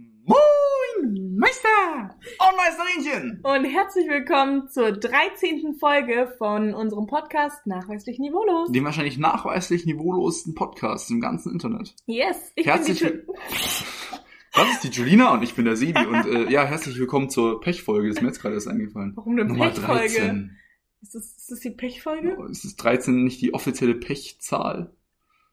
[0.00, 3.40] Moin, Meister und Meisterinchen.
[3.42, 5.74] Und herzlich willkommen zur 13.
[5.78, 8.72] Folge von unserem Podcast Nachweislich Niveaulos.
[8.72, 11.94] Dem wahrscheinlich nachweislich niveaulosesten Podcast im ganzen Internet.
[12.06, 13.34] Yes, ich Herzlich bin die will-
[14.54, 17.60] Das ist die Julina und ich bin der Sebi und äh, ja, herzlich willkommen zur
[17.60, 18.08] Pechfolge.
[18.08, 19.12] Das ist mir jetzt gerade erst eingefallen.
[19.16, 20.08] Warum eine Nummer Pechfolge?
[20.08, 20.56] 13.
[21.02, 22.38] Ist das, ist das die Pechfolge?
[22.50, 24.94] Ist es 13 nicht die offizielle Pechzahl?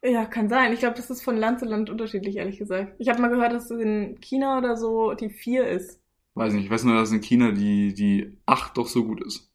[0.03, 0.73] Ja, kann sein.
[0.73, 2.95] Ich glaube, das ist von Land zu Land unterschiedlich, ehrlich gesagt.
[2.99, 6.01] Ich habe mal gehört, dass es in China oder so die 4 ist.
[6.35, 9.51] Weiß nicht, ich weiß nur, dass in China die, die 8 doch so gut ist.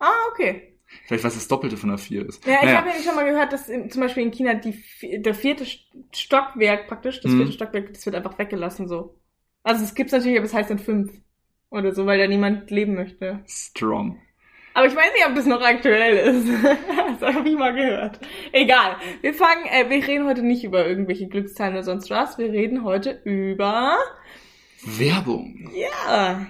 [0.00, 0.78] Ah, okay.
[1.06, 2.42] Vielleicht was das Doppelte von der 4 ist.
[2.44, 2.76] Ja, ich Naja.
[2.76, 4.82] habe ja schon mal gehört, dass in, zum Beispiel in China die,
[5.22, 5.84] der vierte St-
[6.14, 7.34] Stockwerk praktisch, das Mhm.
[7.34, 9.20] vierte Stockwerk, das wird einfach weggelassen so.
[9.62, 11.12] Also es gibt's natürlich, aber es heißt dann fünf
[11.70, 13.46] oder so, weil da niemand leben möchte.
[13.46, 14.18] Strong.
[14.74, 16.48] Aber ich weiß nicht, ob das noch aktuell ist.
[17.20, 18.20] das habe ich mal gehört.
[18.52, 18.96] Egal.
[19.20, 22.38] Wir fangen, äh, wir reden heute nicht über irgendwelche Glückszahlen oder sonst was.
[22.38, 23.96] Wir reden heute über,
[24.82, 25.70] Werbung.
[25.74, 26.46] ja.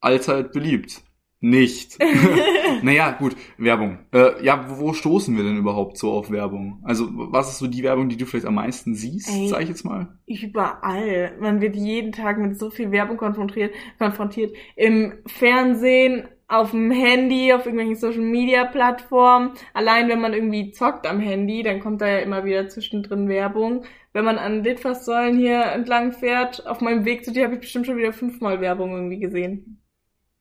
[0.00, 1.02] Allzeit beliebt.
[1.44, 1.98] Nicht.
[2.82, 3.98] naja, gut, Werbung.
[4.12, 6.80] Äh, ja, wo, wo stoßen wir denn überhaupt so auf Werbung?
[6.84, 9.48] Also, was ist so die Werbung, die du vielleicht am meisten siehst, Ey.
[9.48, 10.16] sag ich jetzt mal?
[10.26, 11.36] Überall.
[11.40, 14.54] Man wird jeden Tag mit so viel Werbung konfrontiert, konfrontiert.
[14.76, 19.52] Im Fernsehen, auf dem Handy, auf irgendwelchen Social Media Plattformen.
[19.72, 23.84] Allein wenn man irgendwie zockt am Handy, dann kommt da ja immer wieder zwischendrin Werbung.
[24.12, 27.86] Wenn man an Litfaßsäulen hier entlang fährt, auf meinem Weg zu dir habe ich bestimmt
[27.86, 29.82] schon wieder fünfmal Werbung irgendwie gesehen.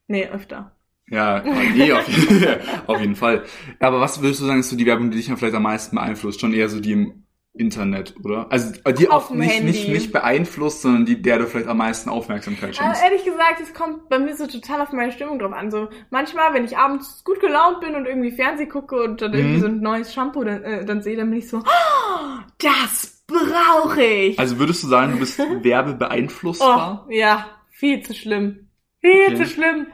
[0.08, 0.76] Nee, öfter.
[1.10, 2.08] Ja, nee, auf,
[2.88, 3.44] auf jeden Fall.
[3.80, 5.96] Aber was würdest du sagen, ist so die Werbung, die dich dann vielleicht am meisten
[5.96, 6.42] beeinflusst?
[6.42, 8.50] Schon eher so die im Internet, oder?
[8.52, 9.92] Also die Auf auch dem nicht, nicht, Handy.
[9.92, 13.04] nicht beeinflusst, sondern die, der du vielleicht am meisten Aufmerksamkeit Aber schenkst.
[13.04, 15.70] ehrlich gesagt, es kommt bei mir so total auf meine Stimmung drauf an.
[15.70, 19.58] So manchmal, wenn ich abends gut gelaunt bin und irgendwie Fernseh gucke und dann irgendwie
[19.58, 19.62] Mhm.
[19.62, 24.02] so ein neues Shampoo dann, äh, dann sehe, dann bin ich so, oh, das brauche
[24.04, 24.40] ich.
[24.40, 27.06] Also würdest du sagen, du bist werbebeeinflussbar?
[27.08, 28.70] oh, ja, viel zu schlimm.
[29.02, 29.36] Viel Okay.
[29.36, 29.88] zu schlimm.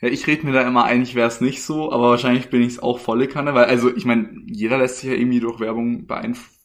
[0.00, 2.60] Ja, ich rede mir da immer ein, ich wäre es nicht so, aber wahrscheinlich bin
[2.62, 5.58] ich es auch volle Kanne, weil, also ich meine, jeder lässt sich ja irgendwie durch
[5.58, 6.57] Werbung beeinflussen.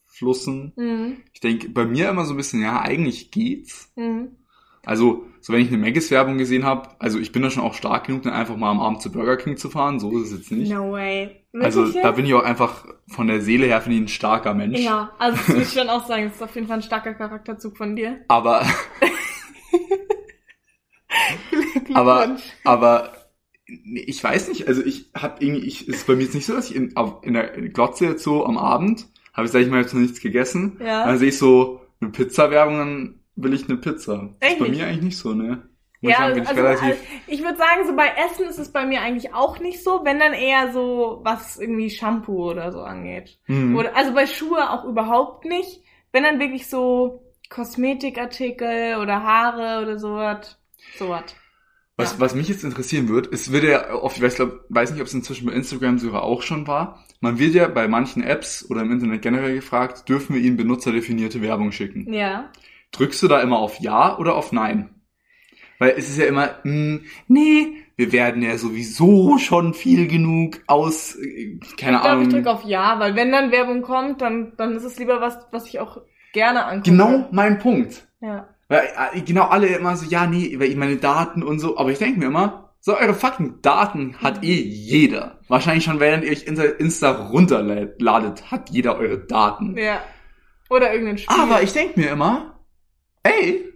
[0.76, 1.18] Mhm.
[1.34, 3.92] Ich denke, bei mir immer so ein bisschen, ja, eigentlich geht's.
[3.96, 4.36] Mhm.
[4.86, 8.08] Also, so wenn ich eine Maggis-Werbung gesehen habe, also ich bin da schon auch stark
[8.08, 10.52] genug, dann einfach mal am Abend zu Burger King zu fahren, so ist es jetzt
[10.52, 10.72] nicht.
[10.72, 11.46] No way.
[11.54, 14.54] also Wirklich da bin ich auch einfach von der Seele her, finde ich, ein starker
[14.54, 14.80] Mensch.
[14.80, 17.14] Ja, also das würde ich schon auch sagen, das ist auf jeden Fall ein starker
[17.14, 18.26] Charakterzug von dir.
[18.28, 18.66] Aber,
[21.94, 22.36] aber,
[22.66, 23.14] aber
[23.66, 26.54] ich weiß nicht, also ich habe irgendwie, ich, es ist bei mir jetzt nicht so,
[26.54, 29.70] dass ich in, auf, in der Glotze jetzt so am Abend, habe ich, sag ich
[29.70, 31.06] mal, jetzt noch nichts gegessen, Ja.
[31.06, 34.30] dann sehe ich so eine Pizza-Werbung, dann will ich eine Pizza.
[34.40, 34.78] Das ist bei Echt?
[34.78, 35.64] mir eigentlich nicht so, ne?
[36.02, 36.86] Muss Ja, sagen, also, also
[37.28, 40.20] ich würde sagen, so bei Essen ist es bei mir eigentlich auch nicht so, wenn
[40.20, 43.40] dann eher so, was irgendwie Shampoo oder so angeht.
[43.46, 43.76] Hm.
[43.78, 45.82] Oder, also bei Schuhe auch überhaupt nicht.
[46.12, 50.60] Wenn dann wirklich so Kosmetikartikel oder Haare oder sowas.
[50.98, 51.24] Sowas.
[51.96, 52.20] Was, Ja.
[52.22, 55.08] was mich jetzt interessieren wird, es wird ja oft, ich weiß, glaub, weiß nicht, ob
[55.08, 58.82] es inzwischen bei Instagram sogar auch schon war, man wird ja bei manchen Apps oder
[58.82, 62.12] im Internet generell gefragt, dürfen wir ihnen benutzerdefinierte Werbung schicken?
[62.12, 62.50] Ja.
[62.94, 64.90] Drückst du da immer auf Ja oder auf Nein?
[65.80, 71.16] Weil es ist ja immer, mh, nee, wir werden ja sowieso schon viel genug aus,
[71.16, 72.22] äh, keine ich glaube, Ahnung.
[72.24, 75.38] ich drücke auf Ja, weil wenn dann Werbung kommt, dann, dann ist es lieber was,
[75.52, 76.02] was ich auch
[76.32, 76.90] gerne angucke.
[76.90, 78.08] genau mein Punkt.
[78.22, 78.50] Ja.
[78.74, 81.92] Weil äh, genau alle immer so, ja, nee, weil ich meine Daten und so, aber
[81.92, 85.40] ich denke mir immer, so eure fucking Daten hat eh jeder.
[85.48, 89.78] Wahrscheinlich schon, während ihr euch Insta, Insta runterladet, hat jeder eure Daten.
[89.78, 90.02] Ja.
[90.70, 91.36] Oder irgendein Spiel.
[91.40, 92.60] Aber ich denke mir immer,
[93.24, 93.72] ey,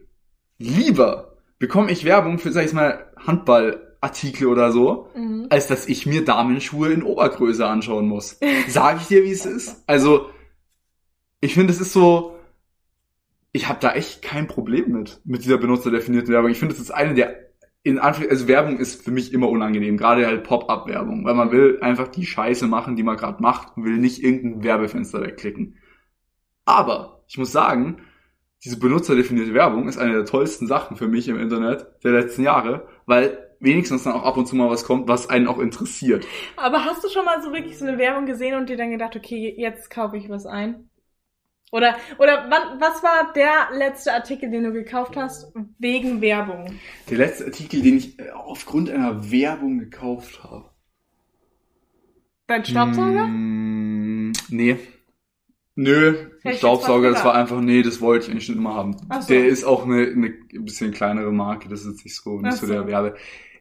[0.57, 5.47] lieber bekomme ich Werbung für, sag ich mal, Handballartikel oder so, Mhm.
[5.49, 8.39] als dass ich mir Damenschuhe in Obergröße anschauen muss.
[8.67, 9.83] Sag ich dir, wie es ist?
[9.87, 10.29] Also,
[11.39, 12.36] ich finde, es ist so,
[13.57, 16.51] ich habe da echt kein Problem mit, mit dieser benutzerdefinierten Werbung.
[16.51, 17.35] Ich finde, es ist eine der,
[17.81, 21.79] in Anführungszeichen, also Werbung ist für mich immer unangenehm, gerade halt Pop-up-Werbung, weil man will
[21.81, 25.75] einfach die Scheiße machen, die man gerade macht und will nicht irgendein Werbefenster wegklicken.
[26.65, 27.97] Aber, ich muss sagen,
[28.63, 32.87] diese benutzerdefinierte Werbung ist eine der tollsten Sachen für mich im Internet der letzten Jahre,
[33.07, 36.27] weil wenigstens dann auch ab und zu mal was kommt, was einen auch interessiert.
[36.57, 39.15] Aber hast du schon mal so wirklich so eine Werbung gesehen und dir dann gedacht,
[39.15, 40.86] okay, jetzt kaufe ich was ein?
[41.71, 46.79] Oder, oder wann, was war der letzte Artikel, den du gekauft hast, wegen Werbung?
[47.09, 50.69] Der letzte Artikel, den ich äh, aufgrund einer Werbung gekauft habe.
[52.47, 53.25] Dein Staubsauger?
[53.25, 54.77] Mm, nee.
[55.75, 58.97] Nö, jetzt Staubsauger, das war einfach, nee, das wollte ich eigentlich schon immer haben.
[59.21, 59.27] So.
[59.27, 62.57] Der ist auch eine, eine ein bisschen kleinere Marke, das ist jetzt nicht so, nicht
[62.57, 62.73] so so.
[62.73, 63.15] der Werbe.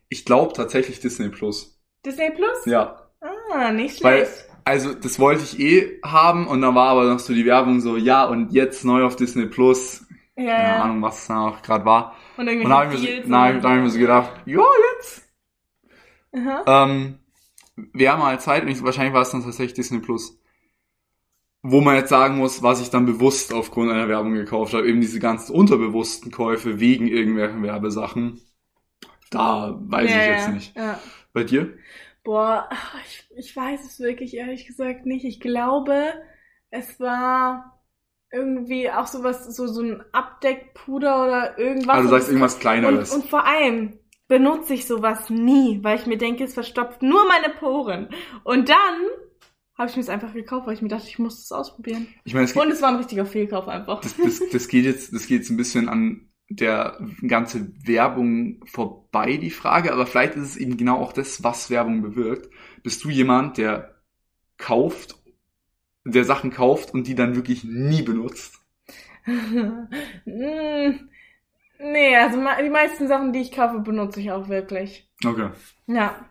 [0.08, 1.78] Ich glaube tatsächlich Disney Plus.
[2.06, 2.64] Disney Plus?
[2.64, 3.10] Ja.
[3.52, 4.48] Ah, nicht Weil, schlecht.
[4.66, 7.96] Also, das wollte ich eh haben und dann war aber noch so die Werbung so,
[7.96, 10.04] ja, und jetzt neu auf Disney Plus.
[10.36, 10.82] Ja, Keine ja.
[10.82, 12.14] Ahnung, was es da auch gerade war.
[12.36, 14.62] Und Und da habe ich, mir so- hab ich mir so gedacht, ja,
[14.94, 15.22] jetzt.
[16.34, 16.84] Aha.
[16.84, 17.18] Ähm,
[17.76, 20.38] wäre mal Zeit, und ich, wahrscheinlich war es dann tatsächlich Disney Plus.
[21.62, 25.00] Wo man jetzt sagen muss, was ich dann bewusst aufgrund einer Werbung gekauft habe, eben
[25.00, 28.40] diese ganzen unterbewussten Käufe wegen irgendwelchen Werbesachen.
[29.30, 30.74] Da weiß Ja, ich jetzt ja, nicht.
[31.32, 31.76] Bei dir?
[32.26, 32.68] Boah,
[33.06, 35.24] ich, ich weiß es wirklich ehrlich gesagt nicht.
[35.24, 36.12] Ich glaube,
[36.70, 37.80] es war
[38.32, 41.94] irgendwie auch sowas, so, so ein Abdeckpuder oder irgendwas.
[41.96, 43.12] Also du Und sagst irgendwas und, Kleineres.
[43.14, 47.54] und vor allem benutze ich sowas nie, weil ich mir denke, es verstopft nur meine
[47.54, 48.08] Poren.
[48.42, 48.96] Und dann
[49.78, 52.08] habe ich mir es einfach gekauft, weil ich mir dachte, ich muss es ausprobieren.
[52.24, 54.00] ich meine, es geht, Und es war ein richtiger Fehlkauf einfach.
[54.00, 59.36] das, das, das geht jetzt, das geht jetzt ein bisschen an der ganze Werbung vorbei,
[59.36, 62.48] die Frage, aber vielleicht ist es eben genau auch das, was Werbung bewirkt.
[62.82, 63.96] Bist du jemand, der
[64.56, 65.16] kauft,
[66.04, 68.60] der Sachen kauft und die dann wirklich nie benutzt?
[71.78, 75.08] Nee, also die meisten Sachen, die ich kaufe, benutze ich auch wirklich.
[75.24, 75.50] Okay.
[75.86, 76.26] Ja.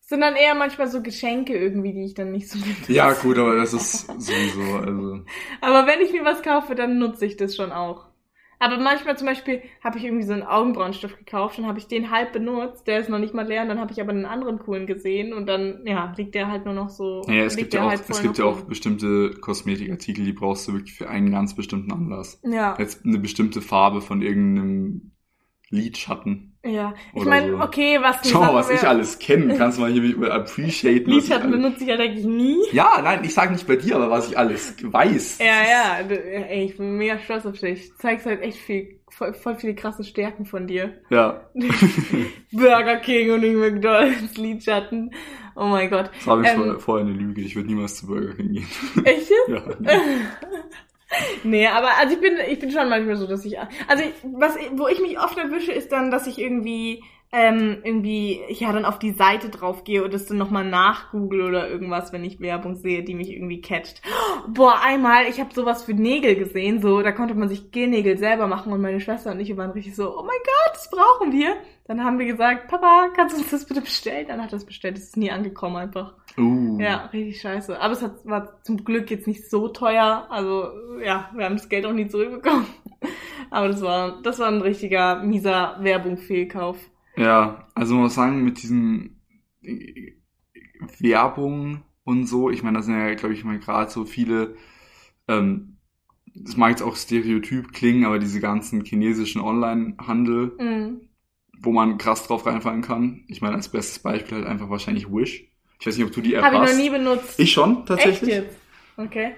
[0.00, 2.92] Es sind dann eher manchmal so Geschenke irgendwie, die ich dann nicht so benutze.
[2.92, 5.24] Ja, gut, aber das ist sowieso, also.
[5.60, 8.06] Aber wenn ich mir was kaufe, dann nutze ich das schon auch.
[8.58, 12.10] Aber manchmal zum Beispiel habe ich irgendwie so einen Augenbrauenstift gekauft und habe ich den
[12.10, 14.58] halb benutzt, der ist noch nicht mal leer und dann habe ich aber einen anderen
[14.58, 17.22] coolen gesehen und dann, ja, liegt der halt nur noch so.
[17.26, 20.72] Naja, es gibt ja auch, halt es gibt ja auch bestimmte Kosmetikartikel, die brauchst du
[20.72, 22.40] wirklich für einen ganz bestimmten Anlass.
[22.44, 25.12] Ja, Jetzt eine bestimmte Farbe von irgendeinem
[25.70, 26.56] Lidschatten.
[26.64, 26.94] ja.
[27.14, 27.58] Ich meine, so.
[27.60, 29.54] okay, was Schau mal, was ich wär- alles kenne.
[29.58, 30.98] Kannst du mal hier appreciaten.
[31.10, 32.58] ich Lidschatten alles- benutze ich ja eigentlich nie.
[32.72, 35.38] Ja, nein, ich sage nicht bei dir, aber was ich alles weiß.
[35.38, 37.88] Ja, ja, ey, ich bin mega stolz auf dich.
[37.90, 40.94] Du zeigst halt echt viel, voll, voll viele krasse Stärken von dir.
[41.10, 41.48] Ja,
[42.52, 45.10] Burger King und McDonalds, Lidschatten.
[45.56, 46.10] Oh mein Gott.
[46.14, 47.40] das war Ähm, vor- vorher eine Lüge.
[47.40, 48.66] Ich würde niemals zu Burger King gehen.
[49.04, 49.48] Echt jetzt?
[49.48, 49.62] Ja,
[51.44, 54.56] Nee, aber also ich bin, ich bin schon manchmal so, dass ich, also ich, was,
[54.72, 57.02] wo ich mich oft erwische, ist dann, dass ich irgendwie,
[57.38, 61.68] ähm, irgendwie, ja, dann auf die Seite drauf gehe und das dann nochmal nachgoogle oder
[61.68, 64.00] irgendwas, wenn ich Werbung sehe, die mich irgendwie catcht.
[64.48, 68.46] Boah, einmal, ich habe sowas für Nägel gesehen, so, da konnte man sich Gelnägel selber
[68.46, 71.56] machen und meine Schwester und ich waren richtig so, oh mein Gott, das brauchen wir.
[71.84, 74.26] Dann haben wir gesagt, Papa, kannst du uns das bitte bestellen?
[74.28, 76.14] Dann hat er es bestellt, es ist nie angekommen einfach.
[76.38, 76.80] uh.
[76.80, 77.78] Ja, richtig scheiße.
[77.78, 80.26] Aber es hat, war zum Glück jetzt nicht so teuer.
[80.30, 80.70] Also,
[81.04, 82.66] ja, wir haben das Geld auch nie zurückbekommen.
[83.50, 86.78] Aber das war, das war ein richtiger mieser Werbung-Fehlkauf.
[87.16, 89.20] Ja, also man muss sagen, mit diesen
[89.62, 90.12] äh,
[90.98, 94.56] Werbung und so, ich meine, da sind ja, glaube ich, mal gerade so viele,
[95.28, 95.78] ähm,
[96.34, 101.00] das mag jetzt auch stereotyp klingen, aber diese ganzen chinesischen Online-Handel, Mhm.
[101.58, 103.24] wo man krass drauf reinfallen kann.
[103.28, 105.44] Ich meine, als bestes Beispiel halt einfach wahrscheinlich Wish.
[105.80, 106.72] Ich weiß nicht, ob du die App Habe ich hast.
[106.72, 107.38] noch nie benutzt.
[107.40, 108.30] Ich schon, tatsächlich.
[108.34, 108.56] Echt jetzt?
[108.98, 109.32] Okay.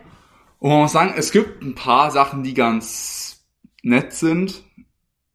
[0.59, 3.45] Und man muss sagen, es gibt ein paar Sachen, die ganz
[3.85, 4.65] nett sind.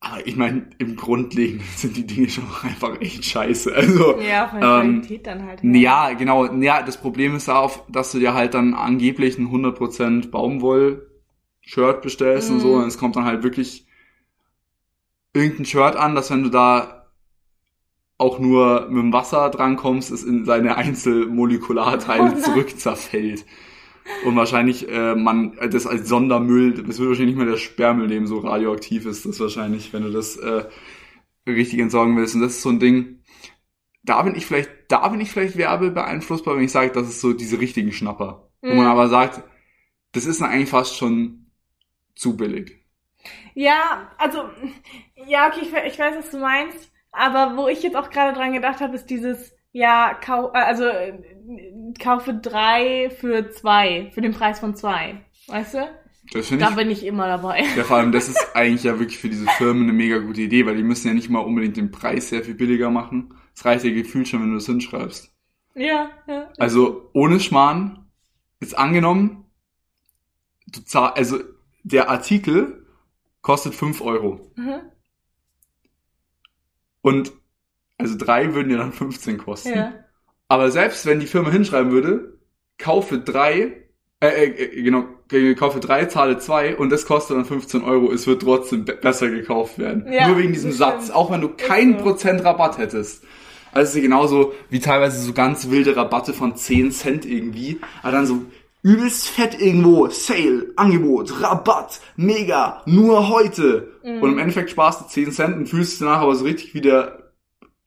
[0.06, 3.74] Aber ich meine, im Grundlegenden sind die Dinge schon auch einfach echt scheiße.
[3.74, 5.64] Also, Ja, von der Ähm, Qualität dann halt.
[5.64, 6.46] ja, genau.
[6.56, 12.52] Ja, das Problem ist darauf, dass du dir halt dann angeblich ein 100% Baumwoll-Shirt bestellst
[12.52, 12.76] und so.
[12.76, 12.82] Mhm.
[12.84, 13.88] Und es kommt dann halt wirklich
[15.34, 17.08] irgendein Shirt an, dass wenn du da
[18.18, 23.46] auch nur mit dem Wasser drankommst, es in seine Einzelmolekularteile Oh zurückzerfällt.
[24.22, 28.08] Und wahrscheinlich äh, man äh, das als Sondermüll, das wird wahrscheinlich nicht mehr der Sperrmüll
[28.08, 30.66] nehmen, so radioaktiv ist das wahrscheinlich, wenn du das äh,
[31.48, 32.36] richtig entsorgen willst.
[32.36, 33.22] Und das ist so ein Ding,
[34.04, 37.34] da bin ich vielleicht, da bin ich vielleicht werbebeeinflussbar, wenn ich sage, das ist so
[37.34, 38.50] diese richtigen Schnapper.
[38.68, 38.78] Wo Mhm.
[38.78, 39.44] man aber sagt,
[40.14, 41.52] das ist dann eigentlich fast schon
[42.16, 42.80] zu billig.
[43.56, 44.50] Ja, also,
[45.28, 46.92] ja, okay, ich, ich weiß, was du meinst.
[47.12, 50.86] Aber wo ich jetzt auch gerade dran gedacht habe, ist dieses, ja, kau äh, also
[50.86, 51.20] äh,
[52.00, 55.26] kaufe drei für zwei, für den Preis von zwei.
[55.48, 55.90] Weißt du?
[56.32, 56.76] Das Da ich.
[56.76, 57.64] bin ich immer dabei.
[57.76, 60.66] Ja, vor allem, das ist eigentlich ja wirklich für diese Firmen eine mega gute Idee,
[60.66, 63.34] weil die müssen ja nicht mal unbedingt den Preis sehr viel billiger machen.
[63.54, 65.32] Es reicht ja gefühlt schon, wenn du das hinschreibst.
[65.76, 66.50] Ja, ja.
[66.58, 68.06] Also, ohne Schmarrn,
[68.62, 69.46] jetzt angenommen,
[70.68, 71.40] du zahl, also,
[71.84, 72.86] der Artikel
[73.42, 74.52] kostet 5 Euro.
[74.56, 74.82] Mhm.
[77.02, 77.34] Und,
[77.98, 79.70] also drei würden ja dann 15 kosten.
[79.76, 79.94] Ja.
[80.48, 82.38] Aber selbst wenn die Firma hinschreiben würde,
[82.78, 83.84] kaufe drei,
[84.20, 85.06] äh, äh, genau,
[85.58, 89.30] kaufe drei, zahle zwei und das kostet dann 15 Euro, es wird trotzdem be besser
[89.30, 90.12] gekauft werden.
[90.12, 92.04] Ja, Nur wegen diesem Satz, auch wenn du kein so.
[92.04, 93.24] Prozent Rabatt hättest.
[93.72, 98.12] Also es ist genauso wie teilweise so ganz wilde Rabatte von 10 Cent irgendwie, aber
[98.12, 98.46] dann so
[98.84, 103.94] übelst fett irgendwo, Sale, Angebot, Rabatt, mega, nur heute.
[104.04, 104.22] Mhm.
[104.22, 106.82] Und im Endeffekt sparst du 10 Cent und fühlst dich danach aber so richtig wie
[106.82, 107.23] der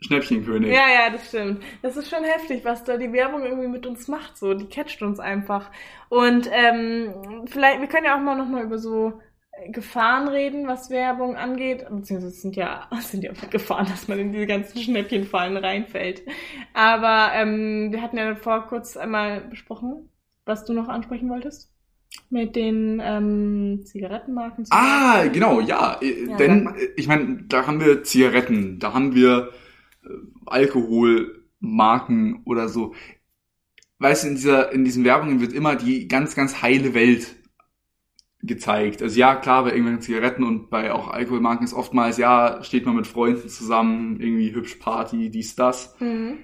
[0.00, 0.70] Schnäppchenkönig.
[0.70, 1.62] Ja, ja, das stimmt.
[1.82, 4.36] Das ist schon heftig, was da die Werbung irgendwie mit uns macht.
[4.36, 5.70] So, die catcht uns einfach.
[6.10, 7.14] Und ähm,
[7.46, 9.20] vielleicht, wir können ja auch mal nochmal über so
[9.68, 11.86] Gefahren reden, was Werbung angeht.
[11.90, 16.22] Beziehungsweise es sind ja, sind ja Gefahren, dass man in diese ganzen Schnäppchenfallen reinfällt.
[16.74, 20.10] Aber ähm, wir hatten ja vor kurz einmal besprochen,
[20.44, 21.72] was du noch ansprechen wolltest.
[22.30, 24.66] Mit den ähm, Zigarettenmarken.
[24.70, 25.98] Ah, genau, ja.
[26.02, 29.65] äh, Ja, denn, äh, ich meine, da haben wir Zigaretten, da haben wir äh,
[30.46, 32.94] Alkoholmarken oder so.
[33.98, 37.36] Weißt du, in dieser, in diesen Werbungen wird immer die ganz, ganz heile Welt
[38.42, 39.02] gezeigt.
[39.02, 42.96] Also ja, klar, bei irgendwelchen Zigaretten und bei auch Alkoholmarken ist oftmals, ja, steht man
[42.96, 45.96] mit Freunden zusammen, irgendwie hübsch Party, dies, das.
[46.00, 46.38] Mhm.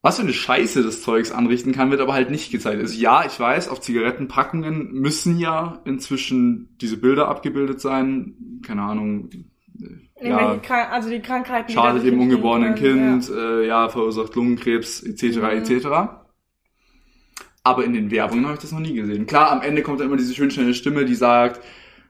[0.00, 2.80] Was für eine Scheiße das Zeugs anrichten kann, wird aber halt nicht gezeigt.
[2.80, 8.60] Also ja, ich weiß, auf Zigarettenpackungen müssen ja inzwischen diese Bilder abgebildet sein.
[8.64, 9.28] Keine Ahnung.
[10.20, 10.58] Ja,
[10.90, 11.72] also die Krankheiten.
[11.72, 15.44] schadet dem ungeborenen Kind, äh, ja, verursacht Lungenkrebs, etc., Mhm.
[15.44, 15.86] etc.
[17.64, 19.26] Aber in den Werbungen habe ich das noch nie gesehen.
[19.26, 21.60] Klar, am Ende kommt da immer diese schön schnelle Stimme, die sagt,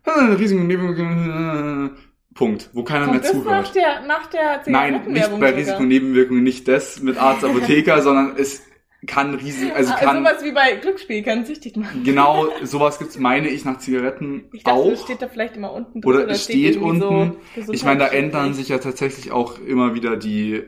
[0.05, 1.91] "Äh, Risiken, Nebenwirkungen,
[2.35, 3.75] Punkt, wo keiner Kommt mehr das nach zuhört.
[3.75, 5.55] der, nach der Nein, nicht bei sogar?
[5.55, 8.63] Risiken und Nebenwirkungen, nicht das mit Arzt, Apotheker, sondern es
[9.07, 12.03] kann Risiken, also Ah, kann, sowas wie bei Glücksspiel kann süchtig machen.
[12.05, 15.05] genau, sowas gibt's, meine ich, nach Zigaretten Ich dachte, auch.
[15.05, 16.11] steht da vielleicht immer unten drin.
[16.11, 17.37] Oder es steht irgendwie unten.
[17.65, 20.65] So Ich meine, da ändern sich ja tatsächlich auch immer wieder die,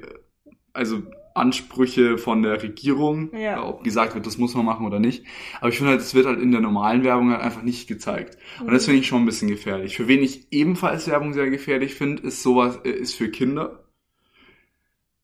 [0.73, 1.03] also
[1.35, 3.65] Ansprüche von der Regierung, Ja.
[3.65, 5.25] ob gesagt wird, das muss man machen oder nicht.
[5.61, 8.37] Aber ich finde halt, es wird halt in der normalen Werbung halt einfach nicht gezeigt.
[8.61, 8.87] Und das Mhm.
[8.87, 9.97] finde ich schon ein bisschen gefährlich.
[9.97, 13.85] Für wen ich ebenfalls Werbung sehr gefährlich finde, ist sowas, äh, ist für Kinder.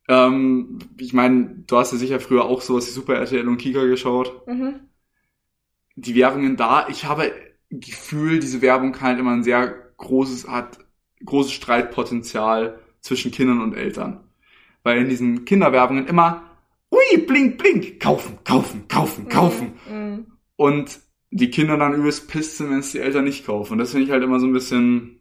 [0.09, 3.85] Ähm, ich meine, du hast ja sicher früher auch sowas wie Super RTL und Kika
[3.85, 4.81] geschaut Mhm.
[5.97, 6.89] die Werbungen da.
[6.89, 7.33] Ich habe
[7.71, 10.79] Gefühl, diese Werbung kann halt immer ein sehr großes, hat
[11.25, 14.21] großes Streitpotenzial zwischen Kindern und Eltern.
[14.83, 16.45] Weil in diesen Kinderwerbungen immer,
[16.93, 19.73] ui, blink, blink, kaufen, kaufen, kaufen, kaufen.
[19.91, 20.27] Mhm.
[20.57, 23.73] Und die Kinder dann übelst pisst sind, wenn es die Eltern nicht kaufen.
[23.73, 25.16] Und das finde ich halt immer so ein bisschen,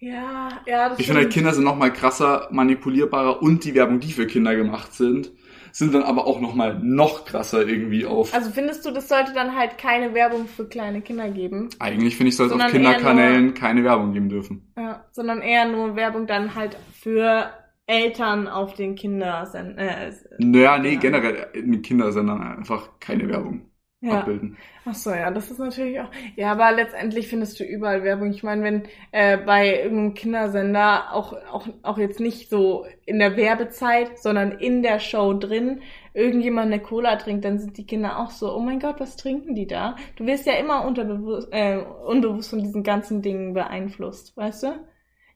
[0.00, 1.32] Ja, ja, das ich finde halt.
[1.32, 5.30] Kinder sind noch mal krasser manipulierbarer und die Werbung, die für Kinder gemacht sind,
[5.72, 8.32] sind dann aber auch noch mal noch krasser irgendwie auf.
[8.32, 11.68] Also findest du, das sollte dann halt keine Werbung für kleine Kinder geben?
[11.78, 14.72] Eigentlich finde ich, sollte es auf Kinderkanälen keine Werbung geben dürfen.
[14.76, 17.50] Ja, sondern eher nur Werbung dann halt für
[17.86, 23.69] Eltern auf den Kindersend äh, Naja, nee, generell mit Kindersendern einfach keine Werbung
[24.00, 24.20] ja.
[24.20, 24.56] abbilden.
[24.84, 26.10] Ach so, ja, das ist natürlich auch.
[26.36, 28.30] Ja, aber letztendlich findest du überall Werbung.
[28.30, 33.36] Ich meine, wenn äh, bei irgendeinem Kindersender auch auch auch jetzt nicht so in der
[33.36, 35.82] Werbezeit, sondern in der Show drin
[36.14, 39.54] irgendjemand eine Cola trinkt, dann sind die Kinder auch so, oh mein Gott, was trinken
[39.54, 39.96] die da?
[40.16, 44.86] Du wirst ja immer unterbewusst, äh, unbewusst von diesen ganzen Dingen beeinflusst, weißt du?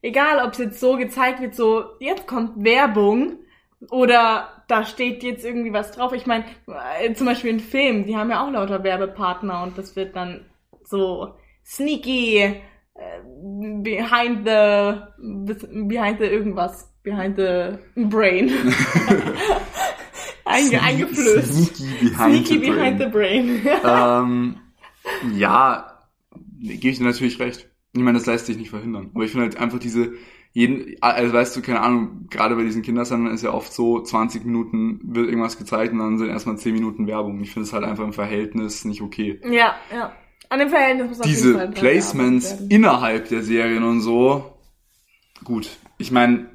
[0.01, 3.39] Egal, ob es jetzt so gezeigt wird, so jetzt kommt Werbung
[3.89, 6.13] oder da steht jetzt irgendwie was drauf.
[6.13, 6.45] Ich meine,
[6.99, 10.45] äh, zum Beispiel in Filmen, die haben ja auch lauter Werbepartner und das wird dann
[10.83, 12.61] so sneaky äh,
[13.81, 15.01] behind the
[15.87, 18.51] behind the irgendwas, behind the brain.
[20.45, 21.75] Einge, eingeflößt.
[21.75, 23.61] Sneaky behind Sneaky the behind the brain.
[23.63, 23.79] brain.
[23.85, 24.57] ähm,
[25.35, 26.07] ja,
[26.59, 27.69] gebe ich dir natürlich recht.
[27.93, 29.11] Ich meine, das lässt sich nicht verhindern.
[29.13, 30.13] Aber ich finde halt einfach diese,
[30.55, 34.45] jeden, also weißt du, keine Ahnung, gerade bei diesen Kindersendern ist ja oft so, 20
[34.45, 37.41] Minuten wird irgendwas gezeigt und dann sind erstmal 10 Minuten Werbung.
[37.41, 39.41] Ich finde es halt einfach im Verhältnis nicht okay.
[39.43, 40.13] ja, ja.
[40.47, 44.57] An dem Verhältnis muss jeden diese Placements innerhalb der Serien und so,
[45.43, 45.69] gut.
[45.97, 46.49] Ich meine,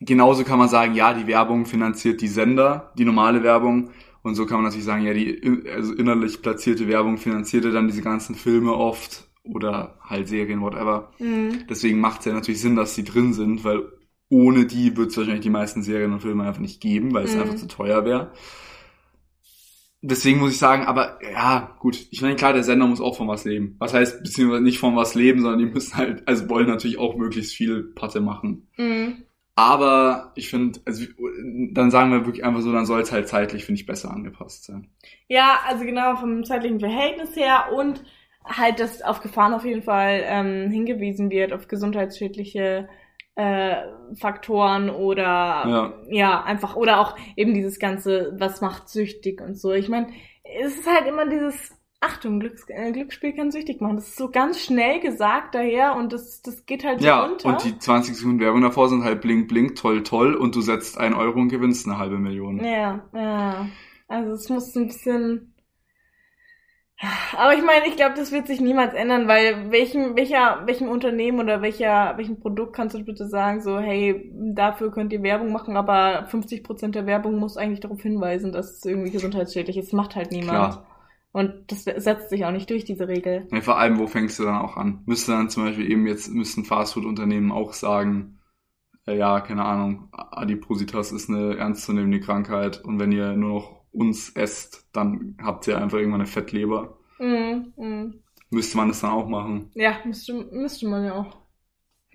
[0.00, 3.90] genauso kann man sagen, ja, die Werbung finanziert die Sender, die normale Werbung.
[4.22, 8.00] Und so kann man natürlich sagen, ja, die also innerlich platzierte Werbung finanzierte dann diese
[8.00, 11.12] ganzen Filme oft oder halt Serien, whatever.
[11.18, 11.64] Mhm.
[11.68, 13.82] Deswegen macht es ja natürlich Sinn, dass die drin sind, weil
[14.28, 17.34] ohne die wird es wahrscheinlich die meisten Serien und Filme einfach nicht geben, weil es
[17.34, 17.42] Mhm.
[17.42, 18.32] einfach zu teuer wäre.
[20.04, 23.28] Deswegen muss ich sagen, aber ja, gut, ich meine, klar, der Sender muss auch von
[23.28, 23.76] was leben.
[23.78, 27.16] Was heißt, beziehungsweise nicht von was leben, sondern die müssen halt, also wollen natürlich auch
[27.16, 28.66] möglichst viel Patte machen.
[28.76, 29.22] Mhm.
[29.54, 31.04] Aber ich finde, also
[31.72, 34.64] dann sagen wir wirklich einfach so, dann soll es halt zeitlich, finde ich, besser angepasst
[34.64, 34.88] sein.
[35.28, 38.02] Ja, also genau vom zeitlichen Verhältnis her und
[38.44, 42.88] halt, dass auf Gefahren auf jeden Fall ähm, hingewiesen wird, auf gesundheitsschädliche
[43.34, 43.76] äh,
[44.14, 45.92] Faktoren oder Ja.
[46.10, 49.72] ja, einfach, oder auch eben dieses ganze, was macht süchtig und so.
[49.72, 50.08] Ich meine,
[50.60, 51.72] es ist halt immer dieses,
[52.02, 53.94] Achtung, Glücks äh, Glücksspiel kann süchtig machen.
[53.94, 57.48] Das ist so ganz schnell gesagt daher und das, das geht halt so Ja, unter.
[57.48, 60.98] und die 20 Sekunden Werbung davor sind halt blink, blink, toll, toll und du setzt
[60.98, 62.62] einen Euro und gewinnst eine halbe Million.
[62.62, 63.68] Ja, ja.
[64.08, 65.51] Also es muss ein bisschen.
[67.36, 71.40] Aber ich meine, ich glaube, das wird sich niemals ändern, weil welchem, welcher, welchem Unternehmen
[71.40, 75.76] oder welcher, welchem Produkt kannst du bitte sagen, so, hey, dafür könnt ihr Werbung machen,
[75.76, 79.86] aber 50% der Werbung muss eigentlich darauf hinweisen, dass es irgendwie gesundheitsschädlich ist.
[79.86, 80.74] Das macht halt niemand.
[80.74, 80.86] Klar.
[81.32, 83.48] Und das setzt sich auch nicht durch, diese Regel.
[83.50, 85.02] Ja, vor allem, wo fängst du dann auch an?
[85.06, 88.38] Müsste dann zum Beispiel eben jetzt, müssten Fastfood-Unternehmen auch sagen,
[89.06, 94.30] äh, ja, keine Ahnung, Adipositas ist eine ernstzunehmende Krankheit und wenn ihr nur noch uns
[94.30, 96.98] esst, dann habt ihr einfach irgendwann eine Fettleber.
[97.18, 98.14] Mm, mm.
[98.50, 99.70] Müsste man das dann auch machen?
[99.74, 101.42] Ja, müsste, müsste man ja auch.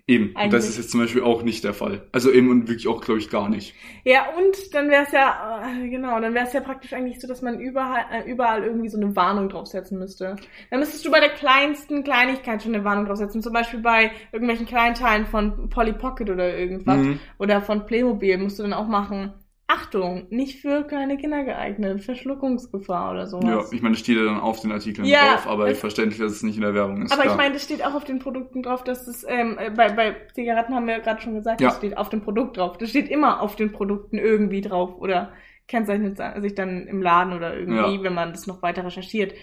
[0.06, 0.28] Eben.
[0.28, 2.08] Und das Eigentlich- ist jetzt zum Beispiel auch nicht der Fall.
[2.12, 3.74] Also eben und wirklich auch, glaube ich, gar nicht.
[4.04, 7.28] Ja, und dann wäre es ja, äh, genau, dann wäre es ja praktisch eigentlich so,
[7.28, 10.36] dass man überall, äh, überall irgendwie so eine Warnung draufsetzen müsste.
[10.70, 13.42] Dann müsstest du bei der kleinsten Kleinigkeit schon eine Warnung draufsetzen.
[13.42, 16.96] Zum Beispiel bei irgendwelchen Kleinteilen von Polly Pocket oder irgendwas.
[16.96, 17.20] Mhm.
[17.38, 19.34] Oder von Playmobil musst du dann auch machen.
[19.70, 23.72] Achtung, nicht für kleine Kinder geeignet, Verschluckungsgefahr oder Ja, sowas.
[23.72, 26.32] ich meine, das steht ja dann auf den Artikeln Ja, drauf, aber es- verständlich, dass
[26.32, 27.12] es nicht in der Werbung ist.
[27.12, 27.36] Aber ich klar.
[27.36, 30.74] meine, das steht auch auf den Produkten drauf, dass es, ähm, äh, bei, bei Zigaretten
[30.74, 31.68] haben wir ja gerade schon gesagt, Ja.
[31.68, 32.78] das steht auf dem Produkt drauf.
[32.78, 35.32] Das steht immer auf den Produkten irgendwie drauf oder
[35.66, 38.02] kennzeichnet sich dann im Laden oder irgendwie, Ja.
[38.02, 39.34] wenn man das noch weiter recherchiert.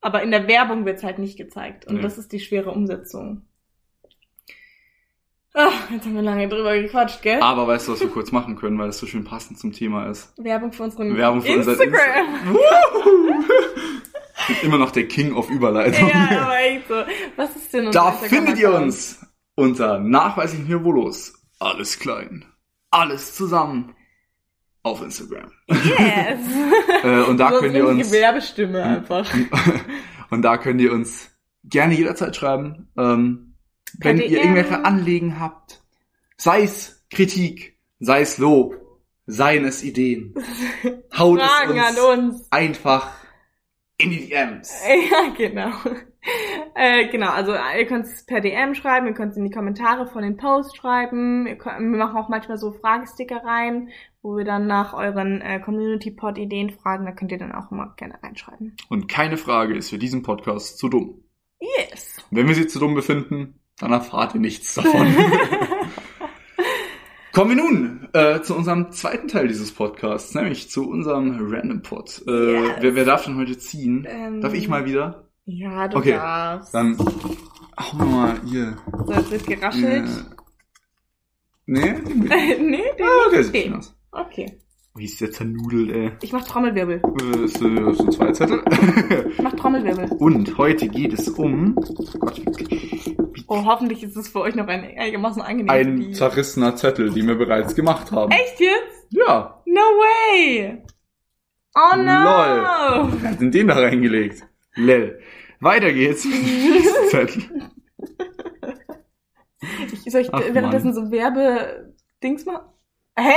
[0.00, 1.86] Aber in der Werbung wird es halt nicht gezeigt.
[1.86, 2.00] Und Nee.
[2.02, 3.42] das ist die schwere Umsetzung.
[5.56, 7.40] Ach, jetzt haben wir lange drüber gequatscht, gell?
[7.40, 10.06] Aber weißt du, was wir kurz machen können, weil das so schön passend zum Thema
[10.10, 10.32] ist?
[10.36, 12.58] Werbung für unseren Werbung für Instagram.
[14.48, 16.08] Bin immer noch der King of Überleitung.
[16.08, 16.94] ja, aber echt so.
[17.36, 21.34] Was ist denn unser Da findet ihr uns unter nachweislich Niveaulos.
[21.60, 22.44] Alles klein.
[22.90, 23.94] Alles zusammen.
[24.82, 25.50] Auf Instagram.
[25.68, 26.40] Yes.
[27.04, 29.30] Äh, und da so könnt ihr uns, Gewerbestimme einfach.
[30.30, 31.30] und da könnt ihr uns
[31.64, 33.43] gerne jederzeit schreiben, ähm,
[33.98, 35.82] wenn ihr irgendwelche Anliegen habt.
[36.36, 38.76] Sei es Kritik, sei es Lob,
[39.26, 40.34] seien es Ideen.
[41.18, 42.52] Haut Fragen es uns uns.
[42.52, 43.10] einfach
[43.98, 44.72] in die DMs.
[45.10, 45.70] Ja, genau.
[46.74, 50.06] Äh, genau, also ihr könnt es per DM schreiben, ihr könnt es in die Kommentare
[50.06, 51.44] von den Posts schreiben.
[51.58, 53.90] Könnt, wir machen auch manchmal so Fragesticker rein,
[54.22, 57.04] wo wir dann nach euren äh, Community-Pod-Ideen fragen.
[57.04, 58.74] Da könnt ihr dann auch immer gerne reinschreiben.
[58.88, 61.22] Und keine Frage ist für diesen Podcast zu dumm.
[61.60, 62.16] Yes.
[62.30, 65.14] Wenn wir sie zu dumm befinden, dann erfahrt ihr nichts davon.
[67.32, 72.22] Kommen wir nun äh, zu unserem zweiten Teil dieses Podcasts, nämlich zu unserem Random Pod.
[72.28, 72.70] Äh, Yes.
[72.80, 74.06] wer, wer darf denn heute ziehen?
[74.08, 75.28] Ähm, Darf ich mal wieder?
[75.44, 76.72] Ja, du Okay, darfst.
[76.72, 78.76] Dann hau mir mal hier.
[79.04, 80.06] So, jetzt wird geraschelt.
[80.06, 80.34] Äh,
[81.66, 81.92] nee?
[82.60, 83.78] nee, der Ah, der ist sieht schön okay.
[83.78, 83.96] aus.
[84.12, 84.58] Okay.
[84.96, 86.12] Wie ist der zernudelt, ey?
[86.22, 87.02] Ich mach Trommelwirbel.
[87.20, 88.62] Äh, ist, äh, das sind zwei Zettel.
[89.32, 90.04] Ich mach Trommelwirbel.
[90.20, 92.40] Und heute geht es um Gott,
[93.54, 95.70] Oh, hoffentlich ist es für euch noch ein einigermaßen angenehm.
[95.70, 98.30] ein Die- zerrissener Zettel, den wir bereits gemacht haben.
[98.32, 99.06] Echt jetzt?
[99.10, 99.62] Ja.
[99.66, 100.82] No way!
[101.76, 102.02] Oh no!
[102.02, 103.12] Lol.
[103.20, 104.42] Wer hat denn den da reingelegt?
[104.74, 105.20] Lel.
[105.60, 107.42] Weiter geht's mit dem nächsten Zettel.
[110.04, 112.66] Ich, soll ich Ach, währenddessen so Werbe-Dings machen?
[113.18, 113.32] Hä?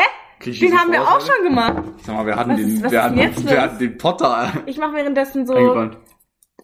[0.46, 1.84] Den haben wir auch schon gemacht.
[2.04, 4.94] Sag mal, wir hatten Was den, ist- wir hatten, wir hatten den Potter Ich mache
[4.94, 5.56] währenddessen so.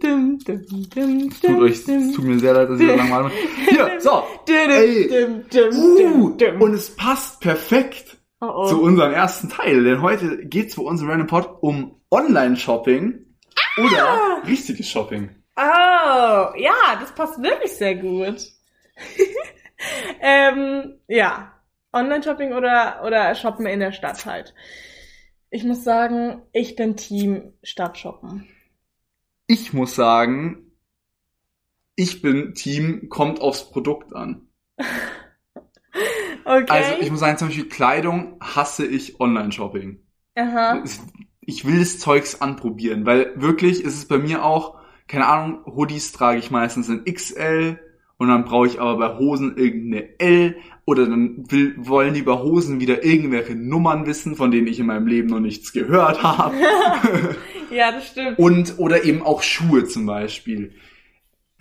[0.00, 3.30] dim, dim, dim, Tut euch, es tut mir sehr leid, dass ich so lange mal.
[3.68, 4.24] Hier, so.
[4.48, 5.36] Ey.
[5.54, 8.84] Uh, und es passt perfekt Oh, zu oh.
[8.84, 13.24] unserem ersten Teil, denn heute geht's für unseren Random Pod um Online-Shopping
[13.78, 15.30] oder richtiges Shopping.
[15.56, 18.42] Oh, ja, das passt wirklich sehr gut.
[20.20, 21.53] ähm, ja.
[21.94, 24.54] Online-Shopping oder, oder Shoppen in der Stadt halt.
[25.50, 28.48] Ich muss sagen, ich bin Team Stadtshoppen.
[29.46, 30.72] Ich muss sagen,
[31.94, 34.48] ich bin Team, kommt aufs Produkt an.
[36.46, 36.66] Okay.
[36.68, 39.98] Also ich muss sagen, zum Beispiel Kleidung hasse ich Online-Shopping.
[40.34, 40.84] Aha.
[41.40, 44.78] Ich will das Zeugs anprobieren, weil wirklich ist es bei mir auch,
[45.08, 47.78] keine Ahnung, Hoodies trage ich meistens in XL
[48.18, 52.34] und dann brauche ich aber bei Hosen irgendeine L oder dann will, wollen die bei
[52.34, 56.54] Hosen wieder irgendwelche Nummern wissen, von denen ich in meinem Leben noch nichts gehört habe.
[57.70, 58.38] Ja, das stimmt.
[58.38, 60.72] Und, oder eben auch Schuhe zum Beispiel.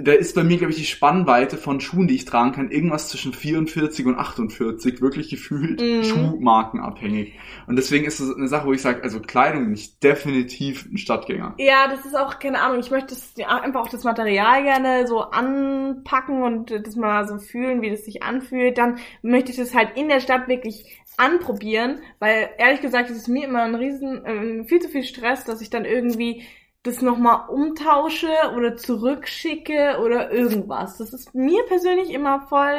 [0.03, 3.09] Da ist bei mir, glaube ich, die Spannweite von Schuhen, die ich tragen kann, irgendwas
[3.09, 6.03] zwischen 44 und 48, wirklich gefühlt Mhm.
[6.03, 7.33] schuhmarkenabhängig.
[7.67, 10.97] Und deswegen ist es eine Sache, wo ich sage, also Kleidung bin ich definitiv ein
[10.97, 11.55] Stadtgänger.
[11.57, 15.21] Ja, das ist auch, keine Ahnung, ich möchte das, einfach auch das Material gerne so
[15.21, 18.77] anpacken und das mal so fühlen, wie das sich anfühlt.
[18.77, 23.27] Dann möchte ich das halt in der Stadt wirklich anprobieren, weil ehrlich gesagt ist es
[23.27, 26.43] mir immer ein riesen, äh, viel zu viel Stress, dass ich dann irgendwie
[26.83, 30.97] das nochmal umtausche oder zurückschicke oder irgendwas.
[30.97, 32.75] Das ist mir persönlich immer voll,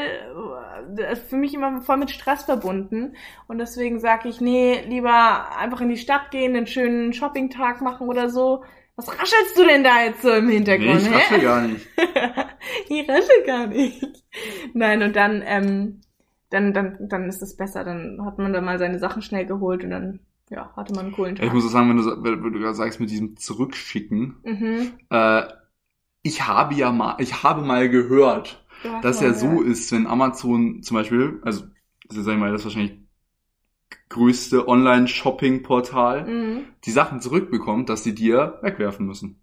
[0.98, 3.16] äh, für mich immer voll mit Stress verbunden.
[3.48, 8.06] Und deswegen sage ich, nee, lieber einfach in die Stadt gehen, einen schönen Shoppingtag machen
[8.08, 8.62] oder so.
[8.96, 11.02] Was raschelst du denn da jetzt so im Hintergrund?
[11.02, 11.14] Nee, ich hä?
[11.14, 11.86] raschel gar nicht.
[12.88, 14.24] ich raschel gar nicht.
[14.74, 16.00] Nein, und dann, ähm,
[16.50, 17.84] dann, dann, dann ist es besser.
[17.84, 21.14] Dann hat man da mal seine Sachen schnell geholt und dann, ja, hatte man einen
[21.14, 21.46] coolen Tag.
[21.46, 24.92] Ich muss auch sagen, wenn du, wenn du gerade sagst mit diesem Zurückschicken, mhm.
[25.10, 25.42] äh,
[26.22, 28.64] ich habe ja mal, ich habe mal gehört,
[29.02, 31.64] dass ja so ist, wenn Amazon zum Beispiel, also
[32.06, 32.98] das ist, sag ich mal, das wahrscheinlich
[34.08, 36.64] größte Online-Shopping-Portal, Mhm.
[36.84, 39.40] die Sachen zurückbekommt, dass sie dir wegwerfen müssen.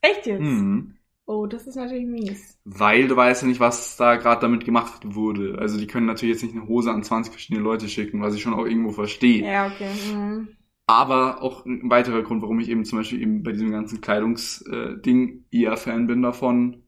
[0.00, 0.40] Echt jetzt?
[0.40, 0.97] Mhm.
[1.28, 2.58] Oh, das ist natürlich mies.
[2.64, 5.58] Weil du weißt ja nicht, was da gerade damit gemacht wurde.
[5.58, 8.40] Also die können natürlich jetzt nicht eine Hose an 20 verschiedene Leute schicken, was ich
[8.40, 9.44] schon auch irgendwo verstehe.
[9.44, 9.90] Ja, okay.
[10.10, 10.48] Mhm.
[10.86, 15.44] Aber auch ein weiterer Grund, warum ich eben zum Beispiel eben bei diesem ganzen Kleidungsding
[15.50, 16.82] eher Fan bin davon,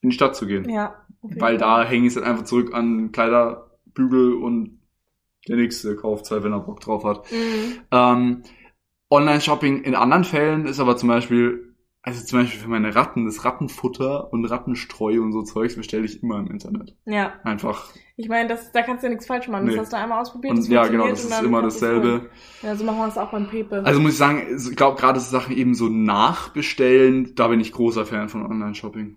[0.00, 0.68] in die Stadt zu gehen.
[0.68, 1.06] Ja.
[1.22, 4.80] jeden Weil da hänge ich es halt einfach zurück an Kleiderbügel und
[5.46, 7.30] der nächste kauft halt, wenn er Bock drauf hat.
[7.30, 7.82] Mhm.
[7.92, 8.42] Ähm,
[9.10, 11.67] Online-Shopping in anderen Fällen ist aber zum Beispiel,
[12.02, 16.22] also zum Beispiel für meine Ratten, das Rattenfutter und Rattenstreu und so Zeugs bestelle ich
[16.22, 16.96] immer im Internet.
[17.04, 17.34] Ja.
[17.42, 17.92] Einfach.
[18.16, 19.66] Ich meine, das, da kannst du ja nichts falsch machen.
[19.66, 19.72] Nee.
[19.72, 20.52] Das hast du einmal ausprobiert.
[20.52, 22.30] Und das ja, genau, das ist immer dasselbe.
[22.62, 23.82] Ja, so machen wir es auch beim Pepe.
[23.84, 27.72] Also muss ich sagen, ich glaube gerade so Sachen eben so nachbestellen, da bin ich
[27.72, 29.16] großer Fan von Online-Shopping.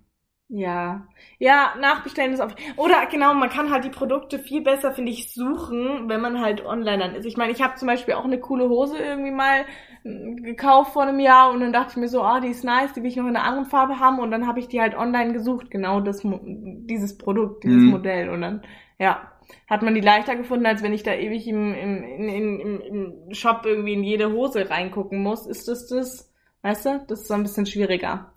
[0.54, 1.08] Ja.
[1.40, 2.52] Ja, nachbestellen ist auch.
[2.76, 6.66] Oder genau, man kann halt die Produkte viel besser, finde ich, suchen, wenn man halt
[6.66, 7.26] online dann ist.
[7.26, 9.64] Ich meine, ich habe zum Beispiel auch eine coole Hose irgendwie mal
[10.04, 12.92] mm, gekauft vor einem Jahr und dann dachte ich mir so, ah, die ist nice,
[12.92, 14.94] die will ich noch in einer anderen Farbe haben und dann habe ich die halt
[14.94, 17.90] online gesucht, genau das dieses Produkt, dieses Mhm.
[17.90, 18.62] Modell und dann,
[19.00, 19.32] ja,
[19.70, 23.34] hat man die leichter gefunden, als wenn ich da ewig im, im, in, im, im
[23.34, 25.48] Shop irgendwie in jede Hose reingucken muss.
[25.48, 26.30] Ist das das?
[26.62, 27.06] Weißt du?
[27.08, 28.34] Das ist so ein bisschen schwieriger.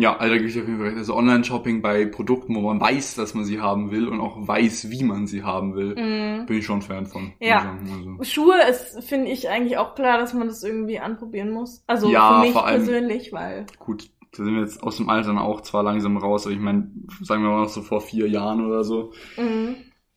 [0.00, 0.98] Ja, also da gebe ich auf jeden Fall recht.
[0.98, 4.90] Also Online-Shopping bei Produkten, wo man weiß, dass man sie haben will und auch weiß,
[4.90, 6.46] wie man sie haben will, Mhm.
[6.46, 7.32] bin ich schon Fan von.
[7.40, 7.76] Ja.
[7.82, 8.22] Also.
[8.22, 11.82] Schuhe ist, finde ich, eigentlich auch klar, dass man das irgendwie anprobieren muss.
[11.88, 13.66] Also Ja, für mich vor allem- persönlich, weil.
[13.80, 16.60] Gut, da sind wir jetzt aus dem Alter dann auch zwar langsam raus, aber ich
[16.60, 16.90] meine,
[17.22, 19.74] sagen wir mal noch so vor vier Jahren oder so, Mhm.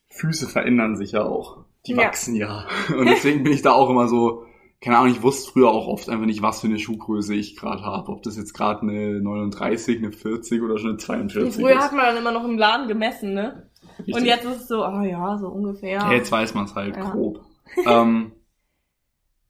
[0.09, 1.63] Füße verändern sich ja auch.
[1.87, 1.99] Die Ja.
[2.05, 2.67] wachsen ja.
[2.95, 4.43] Und deswegen bin ich da auch immer so,
[4.81, 7.83] keine Ahnung, ich wusste früher auch oft einfach nicht, was für eine Schuhgröße ich gerade
[7.83, 8.11] habe.
[8.11, 11.83] Ob das jetzt gerade eine 39, eine 40 oder schon eine 42 Früher ist.
[11.83, 13.69] hat man dann immer noch im Laden gemessen, ne?
[13.99, 14.15] Richtig.
[14.15, 15.99] Und jetzt ist es so, ah ja, so ungefähr.
[15.99, 17.11] Ja, jetzt weiß man es halt Ja.
[17.11, 17.41] grob.
[17.85, 18.31] ähm,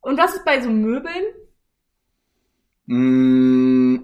[0.01, 1.23] Und was ist bei so Möbeln?
[2.87, 3.95] mm,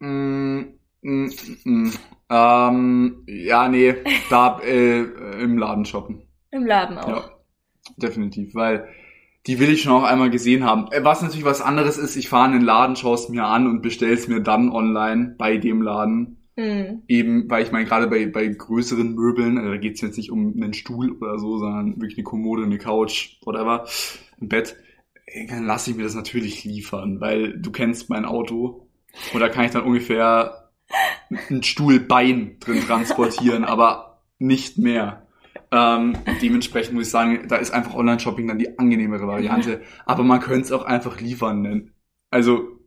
[0.00, 1.30] mm, mm,
[1.64, 1.92] mm,
[2.28, 3.94] ähm, ja, nee,
[4.30, 5.02] da äh,
[5.42, 6.22] im Laden shoppen.
[6.50, 7.08] Im Laden auch.
[7.08, 7.30] Ja,
[7.96, 8.88] definitiv, weil
[9.46, 10.90] die will ich schon auch einmal gesehen haben.
[10.92, 13.66] Äh, Was natürlich was anderes ist, ich fahre in den Laden, schaue es mir an
[13.66, 16.38] und bestelle es mir dann online bei dem Laden.
[16.56, 17.02] Mhm.
[17.08, 20.54] Eben, weil ich meine, gerade bei, bei größeren Möbeln, also da geht's jetzt nicht um
[20.54, 23.86] einen Stuhl oder so, sondern wirklich eine Kommode, eine Couch, whatever,
[24.40, 24.76] ein Bett,
[25.26, 28.86] äh, dann lasse ich mir das natürlich liefern, weil du kennst mein Auto
[29.32, 30.70] und da kann ich dann ungefähr
[31.50, 35.26] ein Stuhlbein drin transportieren, aber nicht mehr.
[35.72, 39.80] Ähm, dementsprechend muss ich sagen, da ist einfach Online-Shopping dann die angenehmere Variante.
[40.04, 41.94] Aber man könnte es auch einfach liefern nennen.
[42.30, 42.78] Also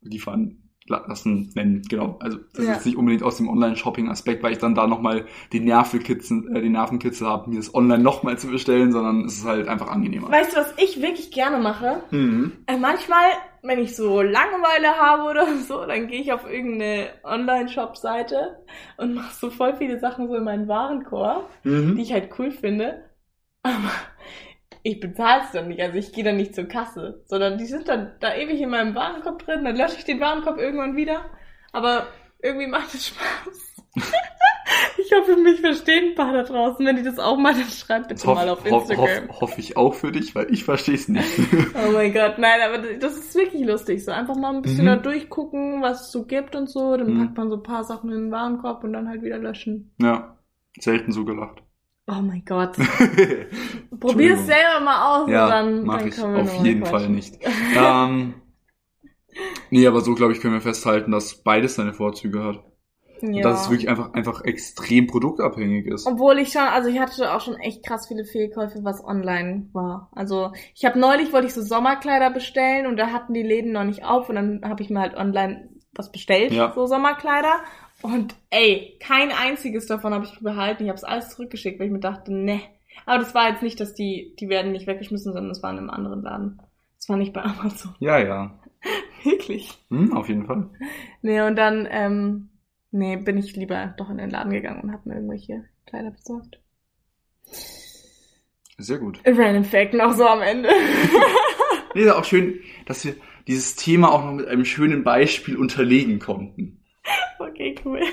[0.00, 2.16] liefern lassen nennen, genau.
[2.20, 2.72] Also das Ja.
[2.74, 6.72] ist nicht unbedingt aus dem Online-Shopping-Aspekt, weil ich dann da nochmal den Nervenkitzel, äh, den
[6.72, 10.30] Nervenkitzel habe, mir das online nochmal zu bestellen, sondern es ist halt einfach angenehmer.
[10.30, 12.02] Weißt du, was ich wirklich gerne mache?
[12.10, 12.52] Mhm.
[12.66, 13.24] Äh, manchmal,
[13.62, 18.58] wenn ich so Langeweile habe oder so, dann gehe ich auf irgendeine Online-Shop-Seite
[18.98, 21.48] und mache so voll viele Sachen so in meinen Warenkorb.
[21.64, 21.98] die Mhm.
[21.98, 23.04] ich halt cool finde.
[23.62, 23.90] Aber
[24.82, 25.80] ich bezahle es dann nicht.
[25.80, 28.94] Also ich gehe dann nicht zur Kasse, sondern die sind dann da ewig in meinem
[28.94, 29.64] Warenkorb drin.
[29.64, 31.24] Dann lösche ich den Warenkorb irgendwann wieder.
[31.72, 32.06] Aber
[32.42, 33.72] irgendwie macht es Spaß.
[34.98, 36.84] ich hoffe, mich verstehen ein paar da draußen.
[36.84, 39.28] Wenn die das auch mal, dann schreibt bitte Hoff, mal auf hoff, Instagram.
[39.28, 41.28] hoff, hoffe ich auch für dich, weil ich verstehe es nicht.
[41.74, 44.04] Oh mein Gott, nein, aber das ist wirklich lustig.
[44.04, 44.88] So einfach mal ein bisschen Mhm.
[44.88, 46.96] da durchgucken, was es so gibt und so.
[46.96, 47.18] Dann Mhm.
[47.26, 49.94] packt man so ein paar Sachen in den Warenkorb und dann halt wieder löschen.
[50.00, 50.36] ja,
[50.78, 51.62] selten so gelacht.
[52.08, 52.76] Oh mein Gott.
[54.00, 56.84] Probier es selber mal aus Ja, und dann, mach dann ich auf jeden.
[56.84, 57.38] Fall nicht.
[57.76, 58.34] ähm,
[59.70, 62.64] nee, aber so glaube ich können wir festhalten, dass beides seine Vorzüge hat.
[63.22, 63.42] Und Ja.
[63.44, 66.06] dass es wirklich einfach, einfach extrem produktabhängig ist.
[66.08, 70.10] Obwohl ich schon, also ich hatte auch schon echt krass viele Fehlkäufe, was online war.
[70.12, 73.84] Also ich habe neulich wollte ich so Sommerkleider bestellen und da hatten die Läden noch
[73.84, 76.72] nicht auf und dann habe ich mir halt online was bestellt, Ja.
[76.74, 77.60] so Sommerkleider.
[78.02, 80.84] Und ey, kein einziges davon habe ich behalten.
[80.84, 82.60] Ich habe es alles zurückgeschickt, weil ich mir dachte, ne.
[83.06, 85.78] Aber das war jetzt nicht, dass die, die werden nicht weggeschmissen, sondern es war in
[85.78, 86.60] einem anderen Laden.
[86.98, 87.94] Das war nicht bei Amazon.
[88.00, 88.58] Ja, ja.
[89.22, 89.70] Wirklich.
[89.90, 90.68] Hm, auf jeden Fall.
[91.22, 92.50] Nee, und dann, ähm,
[92.90, 96.60] nee, bin ich lieber doch in den Laden gegangen und habe mir irgendwelche Kleider besorgt.
[98.78, 99.20] Sehr gut.
[99.24, 100.70] Random Fact noch so am Ende.
[101.94, 106.18] Nee, ist auch schön, dass wir dieses Thema auch noch mit einem schönen Beispiel unterlegen
[106.18, 106.81] konnten.
[107.48, 108.00] Okay, cool.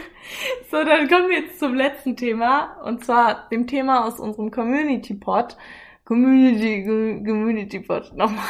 [0.72, 2.80] So, dann kommen wir jetzt zum letzten Thema.
[2.84, 5.58] Und zwar dem Thema aus unserem Community Pod.
[6.06, 8.15] Community, Community Pod.
[8.15, 8.44] Nochmal.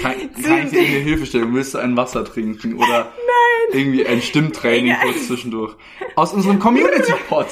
[0.00, 1.54] Kann, kann ich dir eine Hilfestellung?
[1.54, 3.12] Willst du ein Wasser trinken oder
[3.72, 5.76] irgendwie ein Stimmtraining kurz zwischendurch?
[6.14, 7.46] Aus unserem Community Pod.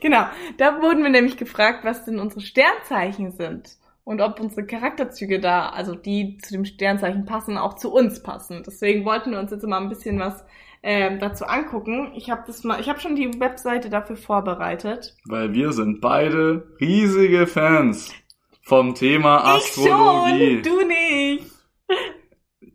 [0.00, 0.26] Genau,
[0.58, 3.76] da wurden wir nämlich gefragt, was denn unsere Sternzeichen sind.
[4.06, 8.62] Und ob unsere Charakterzüge da, also die zu dem Sternzeichen passen, auch zu uns passen.
[8.64, 10.44] Deswegen wollten wir uns jetzt mal ein bisschen was
[10.84, 12.12] ähm, dazu angucken.
[12.14, 15.16] Ich habe das mal, ich habe schon die Webseite dafür vorbereitet.
[15.24, 18.14] Weil wir sind beide riesige Fans
[18.62, 20.62] vom Thema Ich Astrologie.
[20.62, 21.50] schon, du nicht.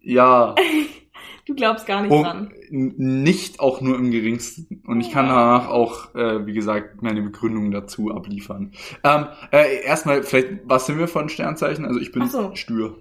[0.02, 0.56] Ja,
[1.52, 2.54] Du glaubst gar nicht um, dran.
[2.70, 4.82] n- nicht auch nur im geringsten.
[4.88, 8.72] Und ich kann danach auch, äh, wie gesagt, meine Begründung dazu abliefern.
[9.04, 11.84] Ähm, äh, erstmal, vielleicht, was sind wir von Sternzeichen?
[11.84, 12.56] Also ich bin so.
[12.56, 12.96] Stör.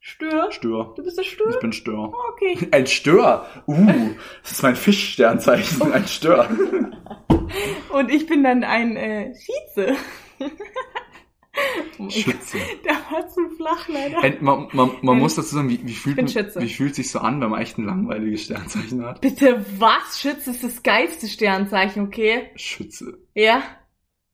[0.00, 0.50] Stör?
[0.50, 0.94] Stör.
[0.96, 1.60] Du bist der Ich Stör?
[1.60, 2.12] bin Stör.
[2.12, 2.58] Oh, okay.
[2.72, 3.46] Ein Stör.
[3.68, 3.86] Uh,
[4.42, 5.92] das ist mein Fischsternzeichen.
[5.92, 6.48] Ein Stör.
[7.92, 9.94] Und ich bin dann ein äh, Schieze.
[12.10, 12.58] Schütze.
[12.84, 14.18] der war zu flach leider.
[14.22, 16.26] Ein, man man, man muss dazu sagen, wie, wie, fühlt, man-
[16.62, 19.20] wie fühlt sich so an, wenn man echt ein langweiliges Sternzeichen hat?
[19.20, 20.20] Bitte was?
[20.20, 22.50] Schütze ist das geilste Sternzeichen, okay?
[22.56, 23.18] Schütze.
[23.34, 23.62] Ja.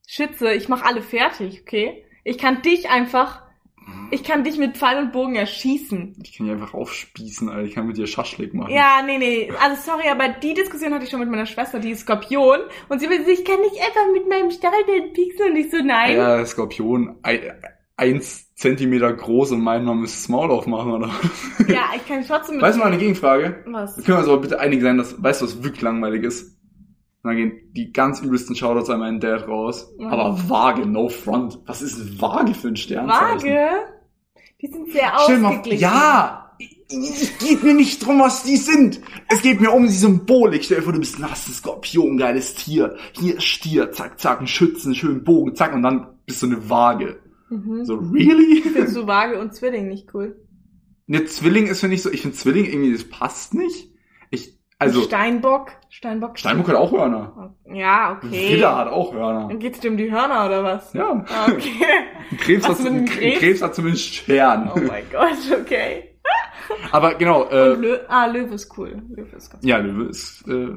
[0.06, 2.04] Schütze, ich mach alle fertig, okay?
[2.24, 3.42] Ich kann dich einfach,
[4.10, 6.16] ich kann dich mit Pfeil und Bogen erschießen.
[6.22, 7.64] Ich kann die einfach aufspießen, Alter.
[7.64, 8.72] Ich kann mit dir Schaschlik machen.
[8.72, 9.52] Ja, nee, nee.
[9.60, 12.60] Also sorry, aber die Diskussion hatte ich schon mit meiner Schwester, die ist Skorpion.
[12.88, 15.50] Und sie will, ich kann dich einfach mit meinem Stachelbild pieksen.
[15.50, 16.16] Und ich so, nein.
[16.16, 17.40] Ja, Skorpion, ein,
[17.96, 21.10] eins Zentimeter groß und meinen, man müsste das Maul aufmachen, oder?
[21.68, 22.64] Ja, ich kann trotzdem mit...
[22.64, 23.62] Weißt du mal eine Gegenfrage?
[23.66, 23.96] Was?
[23.96, 26.57] Wir können uns aber bitte einig sein, dass, weißt du, was wirklich langweilig ist?
[27.22, 29.92] Und dann gehen die ganz übelsten Shoutouts an meinen Dad raus.
[29.98, 30.06] Mhm.
[30.06, 31.58] Aber vage, no front.
[31.66, 33.50] Was ist vage für ein Sternzeichen?
[33.50, 33.68] Vage?
[34.60, 35.80] Die sind sehr Stell dir mal, ausgeglichen.
[35.82, 36.44] ja!
[36.90, 39.00] Es geht mir nicht drum, was die sind.
[39.28, 40.64] Es geht mir um die Symbolik.
[40.64, 42.96] Stell dir vor, du bist ein nasses Skorpion, geiles Tier.
[43.12, 47.20] Hier Stier, zack, zack, ein Schützen, schönen Bogen, zack, und dann bist du eine Waage.
[47.50, 47.84] Mhm.
[47.84, 48.62] So, really?
[48.62, 50.36] Findest du Waage und Zwilling nicht cool?
[51.06, 53.90] Ne, Zwilling ist für mich so, ich finde Zwilling irgendwie, das passt nicht.
[54.80, 55.72] Also, Steinbock?
[55.88, 56.38] Steinbock?
[56.38, 57.54] Steinbock hat auch Hörner.
[57.72, 58.54] Ja, okay.
[58.54, 59.48] Widder hat auch Hörner.
[59.48, 60.92] Dann geht's dir um die Hörner oder was?
[60.92, 61.24] Ja.
[61.28, 61.72] Ah, okay.
[62.30, 63.38] Ein Krebs, hat, mit dem ein Krebs?
[63.40, 63.62] Krebs?
[63.62, 64.70] hat zumindest Stern.
[64.74, 66.14] Oh mein Gott, okay.
[66.92, 69.02] Aber genau, äh, Lö ah, Löwe ist cool.
[69.08, 70.68] Löwe ist ganz ja, Löwe ist, äh,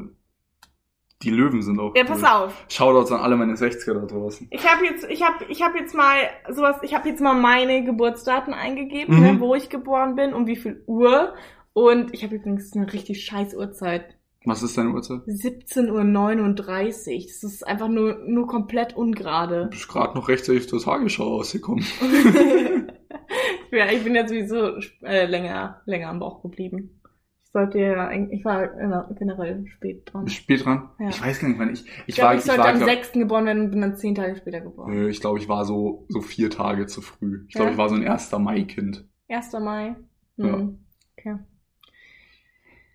[1.21, 2.07] die Löwen sind auch Ja, cool.
[2.07, 2.65] pass auf.
[2.69, 4.47] Shoutouts an alle meine 60er da draußen.
[4.49, 6.15] Ich habe jetzt, ich habe, ich habe jetzt mal
[6.49, 6.77] sowas.
[6.81, 9.21] Ich habe jetzt mal meine Geburtsdaten eingegeben, Mhm.
[9.21, 11.33] ne, wo ich geboren bin, um wie viel Uhr.
[11.73, 14.17] Und ich habe übrigens eine richtig scheiß Uhrzeit.
[14.45, 15.21] Was ist deine Uhrzeit?
[15.27, 17.21] 17.39 Uhr.
[17.21, 19.65] Das ist einfach nur, nur komplett ungerade.
[19.65, 21.85] Du bist gerade noch rechtzeitig zur Tagesschau rausgekommen.
[23.71, 27.01] ja, ich bin ja sowieso äh, länger, länger am Bauch geblieben.
[27.45, 30.27] Ich sollte ja, eigentlich- ich war äh, generell spät dran.
[30.27, 30.89] Spät dran?
[30.99, 31.09] Ja.
[31.09, 32.77] Ich weiß gar nicht, wann ich, ich, Ich, glaube, war, ich ich sollte war, am
[32.77, 33.11] glaub, 6.
[33.13, 34.91] geboren werden und bin dann 10 Tage später geboren.
[34.91, 37.45] Nö, ich glaube, ich war so, so vier Tage zu früh.
[37.47, 37.71] Ich glaube, Ja?
[37.73, 38.31] ich war so ein 1.
[38.39, 39.05] Mai-Kind.
[39.29, 39.51] 1.
[39.59, 39.95] Mai.
[40.37, 40.45] Ja.
[40.57, 40.79] Hm.
[41.17, 41.35] Okay.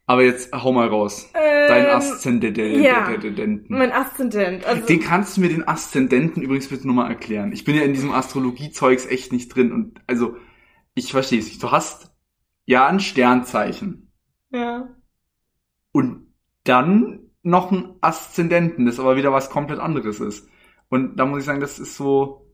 [0.09, 1.31] Aber jetzt hau mal raus.
[1.35, 2.83] Ähm, Dein Aszendenten.
[2.83, 3.09] ja.
[3.69, 4.65] Mein Aszendent.
[4.65, 7.51] Also, Den kannst du mir den Aszendenten übrigens bitte nochmal erklären.
[7.53, 10.37] Ich bin ja in diesem Astrologie-Zeugs echt nicht drin und also,
[10.95, 11.63] ich verstehe es nicht.
[11.63, 12.13] Du hast
[12.67, 14.13] ja ein Sternzeichen
[14.51, 14.89] ja.
[15.93, 16.33] und
[16.65, 20.49] dann noch ein Aszendenten, das aber wieder was komplett anderes ist.
[20.89, 22.49] Und da muss ich sagen, das ist so,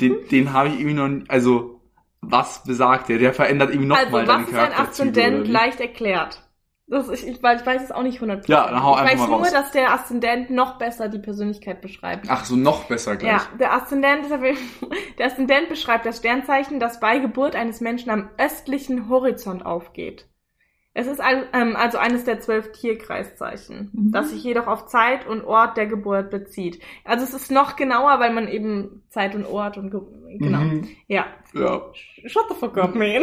[0.00, 1.81] den, den habe ich irgendwie noch, nie- also,
[2.22, 3.18] was besagt der?
[3.18, 4.72] Der verändert irgendwie Also, nochmal deine was ist ein.
[4.72, 5.48] Aszendent?
[5.48, 6.42] Leicht erklärt.
[6.86, 8.48] Das ist, ich, weil ich weiß es auch nicht 100%.
[8.50, 9.50] Ja, dann hau ich einfach weiß mal nur, raus.
[9.52, 12.26] dass der Aszendent noch besser die Persönlichkeit beschreibt.
[12.28, 13.32] Ach so, noch besser gleich.
[13.32, 14.26] Ja, der Aszendent,
[15.18, 20.28] der Aszendent beschreibt das Sternzeichen, das bei Geburt eines Menschen am östlichen Horizont aufgeht.
[20.94, 24.12] Es ist al- ähm, also eines der zwölf Tierkreiszeichen, Mhm.
[24.12, 26.82] das sich jedoch auf Zeit und Ort der Geburt bezieht.
[27.04, 30.00] Also es ist noch genauer, weil man eben Zeit und Ort und Ge
[30.38, 30.58] genau.
[30.60, 30.88] Mhm.
[31.08, 31.26] Ja.
[31.54, 31.82] Ja.
[32.26, 33.22] Shut the fuck up, man.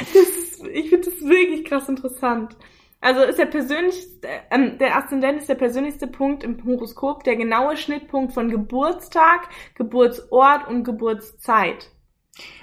[0.00, 2.56] das ist, ich finde das wirklich krass interessant.
[3.00, 7.76] Also ist der persönlichste, ähm, der Aszendent ist der persönlichste Punkt im Horoskop, der genaue
[7.76, 11.90] Schnittpunkt von Geburtstag, Geburtsort und Geburtszeit.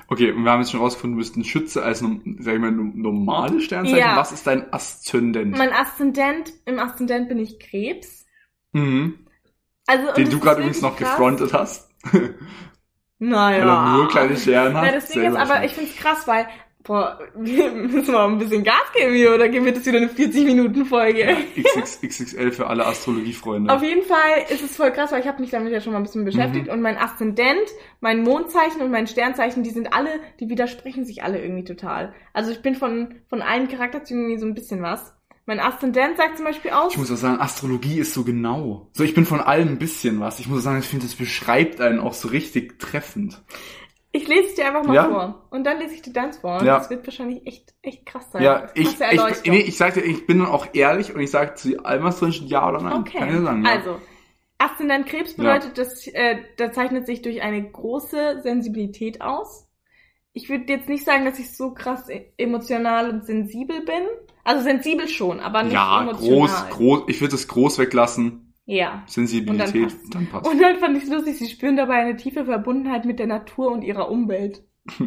[0.08, 2.72] Okay, und wir haben jetzt schon rausgefunden, du bist ein Schütze als, sag ich mal,
[2.72, 4.00] normales Sternzeichen.
[4.00, 4.18] Ja.
[4.18, 5.58] Was ist dein Aszendent?
[5.58, 8.26] Mein Aszendent, im Aszendent bin ich Krebs.
[8.74, 9.20] mhm.
[9.88, 11.10] Also, Den du gerade übrigens noch krass.
[11.10, 11.90] gefrontet hast.
[13.24, 13.60] Naja.
[13.60, 14.94] Weil er nur kleine Scheren hat.
[14.94, 16.48] Ja, Sehr ist aber, ich find's krass, weil
[16.84, 21.38] Boah, wir müssen mal ein bisschen Gas geben hier, oder wird es wieder eine 40-Minuten-Folge?
[21.56, 23.72] XX, XXL für alle Astrologiefreunde.
[23.74, 26.00] Auf jeden Fall ist es voll krass, weil ich habe mich damit ja schon mal
[26.00, 26.72] ein bisschen beschäftigt Mhm.
[26.74, 27.67] und mein Aszendent,
[28.00, 32.13] mein Mondzeichen und mein Sternzeichen, die sind alle, die widersprechen sich alle irgendwie total.
[32.34, 35.13] Also ich bin von, von allen Charakterzügen irgendwie so ein bisschen was.
[35.46, 38.89] Mein Aszendent sagt zum Beispiel aus, Ich muss auch sagen, Astrologie ist so genau.
[38.94, 40.39] So, ich bin von allem ein bisschen was.
[40.39, 43.41] Ich muss auch sagen, ich finde, das beschreibt einen auch so richtig treffend.
[44.12, 45.06] Ich lese es dir einfach mal Ja.
[45.10, 45.47] vor.
[45.52, 46.60] Und dann lese ich dir deins vor.
[46.60, 46.78] Und Ja.
[46.80, 48.43] das wird wahrscheinlich echt, echt krass sein.
[48.43, 51.58] Ja, ich, ich, nee, ich sag dir, ich bin dann auch ehrlich und ich sag
[51.58, 52.93] zu allem, was drin steht, ja oder nein.
[53.02, 53.19] Okay.
[53.19, 53.71] Kann ich sagen, ja.
[53.71, 54.00] Also,
[54.58, 59.67] Aszendent Krebs bedeutet, dass äh, da zeichnet sich durch eine große Sensibilität aus.
[60.34, 64.04] Ich würde jetzt nicht sagen, dass ich so krass e- emotional und sensibel bin.
[64.43, 66.69] Also sensibel schon, aber nicht ja, emotional.
[66.69, 68.51] groß, groß, ich würde das groß weglassen.
[68.65, 69.04] Ja.
[69.08, 70.47] Sensibilität, Und dann dann passt.
[70.52, 73.71] Und dann fand ich es lustig, sie spüren dabei eine tiefe Verbundenheit mit der Natur
[73.71, 74.63] und ihrer Umwelt.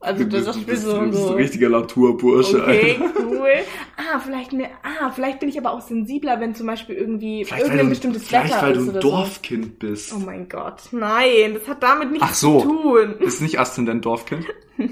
[0.00, 2.62] Also das, das du ist bist, so, du bist ein richtiger Naturbursche.
[2.62, 3.52] Okay, cool.
[3.96, 7.52] Ah, vielleicht mir, ah, vielleicht bin ich aber auch sensibler, wenn zum Beispiel irgendwie Vielleicht,
[7.52, 10.08] weil irgendein du, bestimmtes vielleicht, Wetter weil ist du oder ein Dorfkind bist.
[10.10, 10.16] so.
[10.16, 12.60] Oh mein Gott, nein, das hat damit nichts Ach so.
[12.60, 13.14] zu tun.
[13.20, 14.46] Ist nicht Aszendent Dorfkind?
[14.78, 14.90] Nein.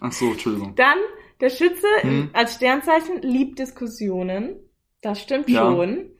[0.00, 0.74] Ach so, Entschuldigung.
[0.74, 0.98] Dann,
[1.40, 2.30] der Schütze Hm.
[2.32, 4.56] als Sternzeichen liebt Diskussionen.
[5.02, 5.70] Das stimmt Ja.
[5.70, 6.10] schon.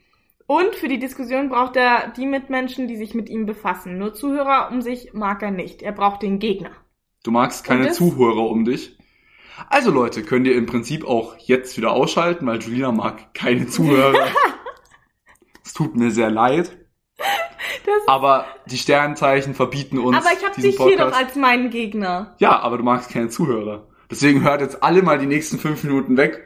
[0.46, 3.98] Und für die Diskussion braucht er die Mitmenschen, die sich mit ihm befassen.
[3.98, 5.82] Nur Zuhörer um sich mag er nicht.
[5.82, 6.70] Er braucht den Gegner.
[7.24, 8.96] Du magst keine Zuhörer um dich.
[9.68, 14.26] Also Leute, könnt ihr im Prinzip auch jetzt wieder ausschalten, weil Julina mag keine Zuhörer.
[15.64, 16.76] es tut mir sehr leid.
[17.16, 21.00] Das- aber die Sternzeichen verbieten uns aber ich habe dich hier Podcast.
[21.14, 22.34] doch als meinen Gegner.
[22.38, 23.88] ja, aber du magst keine Zuhörer.
[24.10, 26.44] Deswegen hört jetzt alle mal die nächsten fünf Minuten weg.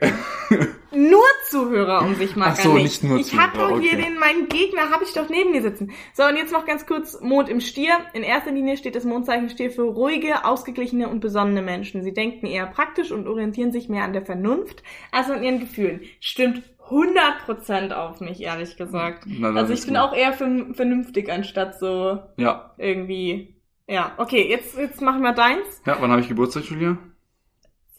[0.93, 2.83] Nur Zuhörer um sich mag Ach so, nicht.
[2.83, 4.01] nicht nur ich habe doch hier okay.
[4.03, 5.91] den, meinen Gegner, habe ich doch neben mir sitzen.
[6.13, 7.93] So, und jetzt noch ganz kurz Mond im Stier.
[8.13, 12.03] In erster Linie steht das Mondzeichen Stier für ruhige, ausgeglichene und besonnene Menschen.
[12.03, 16.01] Sie denken eher praktisch und orientieren sich mehr an der Vernunft als an ihren Gefühlen.
[16.19, 19.23] Stimmt 100% auf mich, ehrlich gesagt.
[19.25, 20.03] Na, Also ich bin gut.
[20.03, 22.73] auch eher vern- vernünftig, anstatt so Ja.
[22.77, 23.55] irgendwie...
[23.87, 25.81] Ja, okay, jetzt, jetzt machen wir deins.
[25.85, 26.97] Ja, wann habe ich Geburtstag, Julia?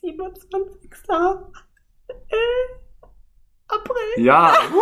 [0.02, 0.90] 27.
[3.72, 4.24] April.
[4.24, 4.52] Ja.
[4.72, 4.80] Oh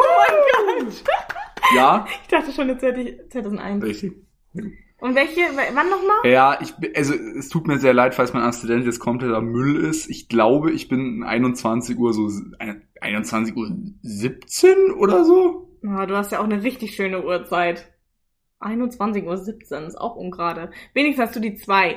[0.76, 1.04] mein Gott.
[1.74, 2.06] ja.
[2.22, 3.84] Ich dachte schon, jetzt hätte ich 2001.
[3.84, 4.12] Richtig.
[5.00, 5.40] Und welche,
[5.74, 6.30] wann nochmal?
[6.30, 10.10] Ja, ich, also es tut mir sehr leid, falls mein Aszendent jetzt kompletter Müll ist.
[10.10, 13.70] Ich glaube, ich bin 21 Uhr so, ein- 21 Uhr
[14.02, 15.68] 17 oder so.
[15.86, 17.86] Ah, du hast ja auch eine richtig schöne Uhrzeit.
[18.60, 20.70] 21.17 Uhr ist auch ungerade.
[20.92, 21.96] Wenigstens hast du die zwei.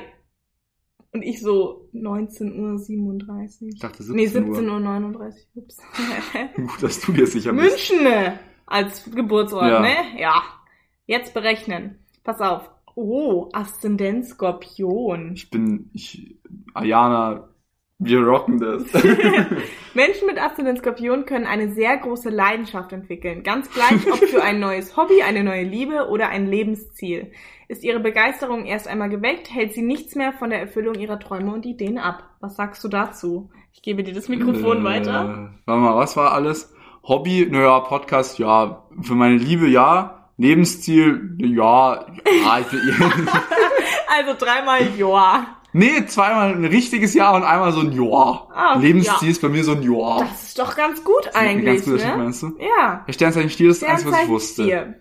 [1.14, 3.68] Und ich so 19.37 Uhr.
[3.68, 4.58] Ich dachte 17 Nee, Uhr.
[4.58, 5.16] 17.39
[5.54, 5.62] Uhr.
[5.62, 5.78] Ups.
[6.56, 7.64] Gut, dass du dir sicher bist.
[7.92, 8.38] München ne?
[8.66, 9.80] als Geburtsort, Ja.
[9.80, 9.94] ne?
[10.18, 10.42] Ja.
[11.06, 12.00] Jetzt berechnen.
[12.24, 12.68] Pass auf.
[12.96, 15.32] Oh, Aszendent Skorpion.
[15.34, 16.36] Ich bin, ich,
[16.74, 17.48] Ayana,
[17.98, 18.82] wir rocken das.
[19.94, 23.42] Menschen mit Aszendent Skorpion können eine sehr große Leidenschaft entwickeln.
[23.44, 27.30] Ganz gleich, ob für ein neues Hobby, eine neue Liebe oder ein Lebensziel.
[27.68, 31.52] Ist ihre Begeisterung erst einmal geweckt, hält sie nichts mehr von der Erfüllung ihrer Träume
[31.52, 32.24] und Ideen ab.
[32.40, 33.50] Was sagst du dazu?
[33.72, 35.50] Ich gebe dir das Mikrofon Äh, weiter.
[35.64, 36.74] Warte mal, was war alles?
[37.04, 38.84] Hobby, naja, Podcast, ja.
[39.00, 40.28] Für meine Liebe, ja.
[40.36, 42.06] Lebensziel, ja.
[42.26, 42.66] ja ich,
[44.16, 45.56] Also dreimal Ja.
[45.74, 48.48] Nee, zweimal ein richtiges Ja und einmal so ein Ja.
[48.54, 49.32] Ah, Lebensziel ja.
[49.32, 50.20] ist bei mir so ein Ja.
[50.20, 52.22] Das ist doch ganz gut Das eigentlich, ganz guter ne?
[52.24, 52.56] meinst du?
[52.58, 53.04] Ja.
[53.06, 54.62] Der Sternzeichen Stier ist das Einzige, was ich wusste.
[54.62, 54.94] Stier.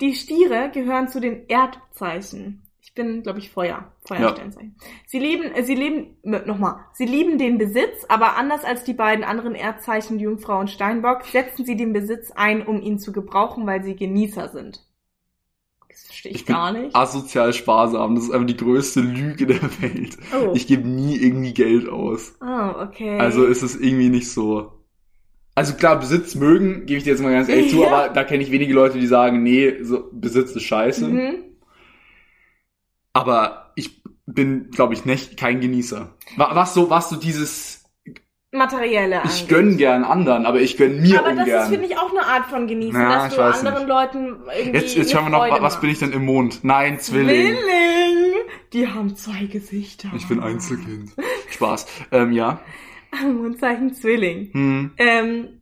[0.00, 2.62] Die Stiere gehören zu den Erdzeichen.
[2.80, 3.92] Ich bin, glaube ich, Feuer.
[4.06, 4.76] Feuersternzeichen.
[5.06, 9.24] Sie lieben, äh, sie leben, nochmal, sie lieben den Besitz, aber anders als die beiden
[9.24, 13.82] anderen Erdzeichen Jungfrau und Steinbock, setzen sie den Besitz ein, um ihn zu gebrauchen, weil
[13.82, 14.85] sie Genießer sind.
[15.96, 16.94] Das verstehe ich, Ich bin gar nicht.
[16.94, 18.16] asozial sparsam.
[18.16, 20.18] Das ist einfach die größte Lüge der Welt.
[20.38, 20.52] Oh.
[20.54, 22.34] Ich gebe nie irgendwie Geld aus.
[22.42, 23.18] oh, okay.
[23.18, 24.72] Also ist es irgendwie nicht so.
[25.54, 27.86] Also klar, Besitz mögen, gebe ich dir jetzt mal ganz ehrlich zu, Ja.
[27.88, 31.08] aber da kenne ich wenige Leute, die sagen, nee, so, Besitz ist scheiße.
[31.08, 31.34] mhm.
[33.12, 36.14] Aber ich bin, glaube ich, nicht kein Genießer.
[36.36, 37.75] Wa- Was so, was so dieses,
[38.56, 39.48] Materielle ich angeht.
[39.48, 41.70] gönn gern anderen, aber ich gönn mir Aber das ist, ungern.
[41.70, 43.88] finde ich, auch eine Art von Genießen, Ja, dass ich du anderen nicht.
[43.88, 46.60] Leuten irgendwie Jetzt, jetzt schauen wir noch, was bin ich denn im Mond?
[46.62, 47.54] Nein, Zwilling.
[47.56, 48.32] Zwilling!
[48.72, 50.08] Die haben zwei Gesichter.
[50.16, 51.10] Ich bin Einzelkind.
[51.50, 51.86] Spaß.
[52.12, 52.60] Ähm, ja.
[53.22, 54.50] Mondzeichen Zwilling.
[54.52, 55.60] Hm, Ähm,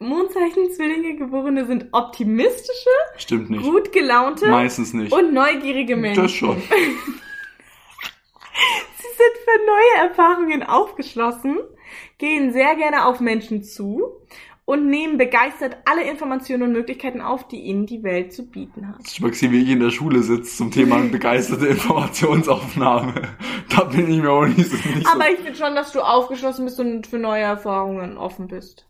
[0.00, 3.62] Mondzeichen Zwillinge Geborene sind optimistische, stimmt nicht.
[3.62, 5.12] gut gelaunte Meistens nicht.
[5.12, 6.22] und neugierige Menschen.
[6.24, 6.60] Das schon.
[8.96, 11.58] Sie sind für neue Erfahrungen aufgeschlossen,
[12.18, 14.02] gehen sehr gerne auf Menschen zu
[14.66, 19.00] und nehmen begeistert alle Informationen und Möglichkeiten auf, die ihnen die Welt zu bieten hat.
[19.06, 23.14] Ich mag gesehen, wie ich in der Schule sitze zum Thema begeisterte Informationsaufnahme.
[23.68, 24.76] Da bin ich mir auch nicht so.
[24.76, 25.32] Nicht Aber so.
[25.32, 28.86] ich finde schon, dass du aufgeschlossen bist und für neue Erfahrungen offen bist.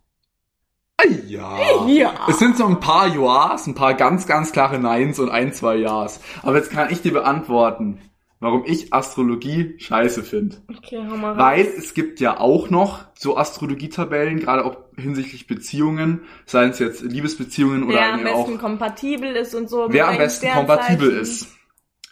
[1.27, 1.87] Ja.
[1.87, 2.15] Ja.
[2.29, 5.77] Es sind so ein paar Ja's, ein paar ganz, ganz klare Neins und ein, zwei
[5.77, 6.21] Ja's.
[6.43, 8.01] Aber jetzt kann ich dir beantworten,
[8.45, 10.57] warum ich Astrologie scheiße finde.
[10.69, 16.21] Okay, hau mal Weil es gibt ja auch noch so Astrologietabellen, gerade auch hinsichtlich Beziehungen,
[16.45, 19.89] seien es jetzt Liebesbeziehungen oder Wer am irgendwie auch besten kompatibel ist und so.
[19.91, 21.53] wer am besten kompatibel ist.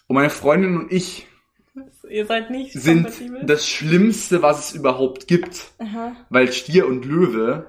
[0.06, 1.26] Und meine Freundin und ich
[2.08, 3.44] Ihr seid nicht sind kompatibel?
[3.46, 5.72] das Schlimmste, was es überhaupt gibt.
[5.78, 7.66] Aha, Weil Stier und Löwe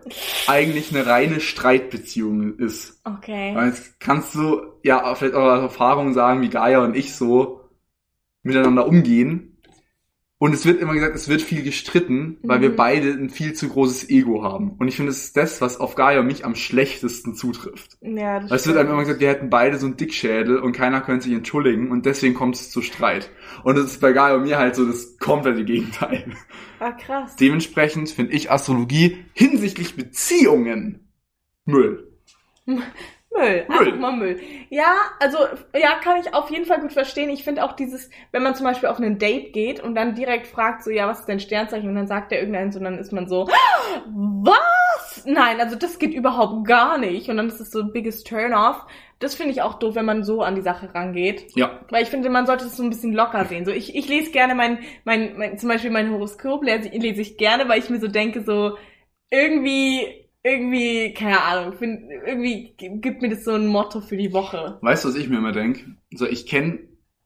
[0.48, 3.02] eigentlich eine reine Streitbeziehung ist.
[3.06, 3.56] okay.
[3.56, 7.63] Weil jetzt kannst du ja vielleicht auch aus Erfahrung sagen, wie Gaia und ich so
[8.44, 9.50] miteinander umgehen.
[10.40, 12.62] Und es wird immer gesagt, es wird viel gestritten, weil Mhm.
[12.64, 14.72] wir beide ein viel zu großes Ego haben.
[14.72, 17.98] Und ich finde, es ist das, was auf Gaia und mich am schlechtesten zutrifft.
[18.02, 20.74] Ja, das Weil es wird einem immer gesagt, wir hätten beide so einen Dickschädel und
[20.74, 23.32] keiner könnte sich entschuldigen und deswegen kommt es zu Streit.
[23.64, 26.26] Und das ist bei Gaia und mir halt so das komplette Gegenteil.
[26.80, 27.38] Ah, krass.
[27.38, 31.08] Dementsprechend finde ich Astrologie hinsichtlich Beziehungen
[31.64, 32.12] Müll.
[33.36, 33.80] Müll, Müll.
[33.80, 34.40] einfach mal Müll.
[34.70, 35.38] Ja, also,
[35.76, 37.30] ja, kann ich auf jeden Fall gut verstehen.
[37.30, 40.48] Ich finde auch dieses, wenn man zum Beispiel auf ein Date geht und dann direkt
[40.48, 41.90] fragt, so, ja, was ist dein Sternzeichen?
[41.90, 43.48] Und dann sagt der irgendeins und dann ist man so,
[44.08, 45.26] was?
[45.26, 47.30] Nein, also das geht überhaupt gar nicht.
[47.30, 48.86] Und dann ist es so ein biggest Turn-off.
[49.20, 51.56] Das finde ich auch doof, wenn man so an die Sache rangeht.
[51.56, 51.80] Ja.
[51.90, 53.66] Weil ich finde, man sollte es so ein bisschen locker sehen.
[53.66, 57.38] So, ich, ich lese gerne mein, mein, mein, zum Beispiel mein Horoskop lese, lese ich
[57.38, 58.78] gerne, weil ich mir so denke, so,
[59.30, 64.78] irgendwie, irgendwie, keine Ahnung, find, irgendwie gibt mir das so ein Motto für die Woche.
[64.82, 65.96] Weißt du, was ich mir immer denke?
[66.12, 66.80] Also ich kenne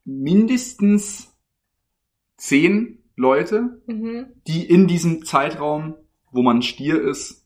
[0.06, 1.36] mindestens
[2.38, 5.96] zehn Leute, Mhm, die in diesem Zeitraum,
[6.32, 7.46] wo man Stier ist,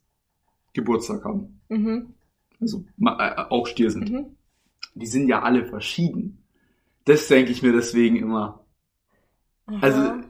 [0.74, 1.62] Geburtstag haben.
[1.70, 2.14] mhm,
[2.60, 4.12] Also äh, auch Stier sind.
[4.12, 4.26] mhm.
[4.96, 6.44] Die sind ja alle verschieden.
[7.06, 8.66] Das denke ich mir deswegen immer.
[9.80, 10.24] Also, Aha.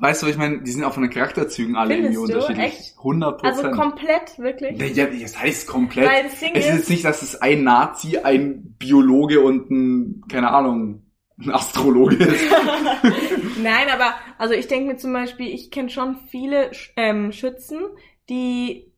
[0.00, 0.62] Weißt du, was ich meine?
[0.62, 2.36] Die sind auch von den Charakterzügen alle irgendwie Findest du?
[2.36, 2.66] unterschiedlich.
[2.66, 2.98] Echt?
[2.98, 4.96] 100 also komplett, wirklich?
[4.96, 6.08] ja, das heißt komplett.
[6.08, 10.24] Weil das Ding Es ist jetzt nicht, dass es ein Nazi, ein Biologe und ein,
[10.30, 11.02] keine Ahnung,
[11.38, 12.44] ein Astrologe ist.
[13.62, 17.80] Nein, aber also ich denke mir zum Beispiel, ich kenne schon viele ähm, Schützen,
[18.28, 18.92] die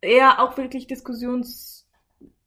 [0.00, 0.86] eher auch wirklich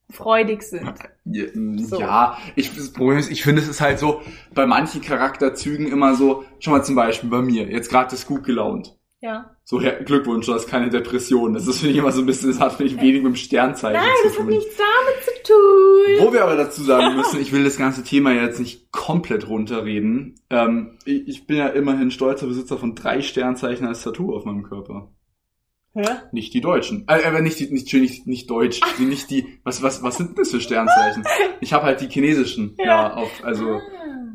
[0.08, 0.93] diskussionsfreudig sind.
[1.26, 1.45] Ja,
[1.88, 1.99] So.
[1.99, 4.22] ja, ich, das Problem ist, ich finde, es ist halt so,
[4.53, 8.43] bei manchen Charakterzügen immer so, schon mal zum Beispiel bei mir, jetzt gerade ist gut
[8.43, 8.97] gelaunt.
[9.22, 9.56] Ja.
[9.64, 11.56] So, Herr, Glückwunsch, du hast keine Depression.
[11.56, 13.36] Das ist, finde ich, immer so ein bisschen, das hat, finde ich, wenig mit dem
[13.36, 14.49] Sternzeichen Nein, zu das hat tun.
[14.49, 16.28] nichts damit zu tun.
[16.28, 20.36] Wo wir aber dazu sagen müssen, ich will das ganze Thema jetzt nicht komplett runterreden.
[20.51, 24.62] Ähm, ich, ich bin ja immerhin stolzer Besitzer von drei Sternzeichen als Tattoo auf meinem
[24.62, 25.12] Körper.
[25.96, 26.08] Hä?
[26.32, 27.06] Nicht die Deutschen.
[27.08, 28.80] Äh, aber nicht die, nicht, nicht, nicht Deutsch.
[29.00, 31.24] Die, nicht die, was, was, was sind das für Sternzeichen?
[31.62, 32.76] Ich habe halt die chinesischen.
[32.78, 33.14] Ja, Ja.
[33.14, 33.82] auf, also, Ah.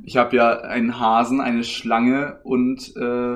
[0.04, 3.34] ich habe ja einen Hasen, eine Schlange und, äh,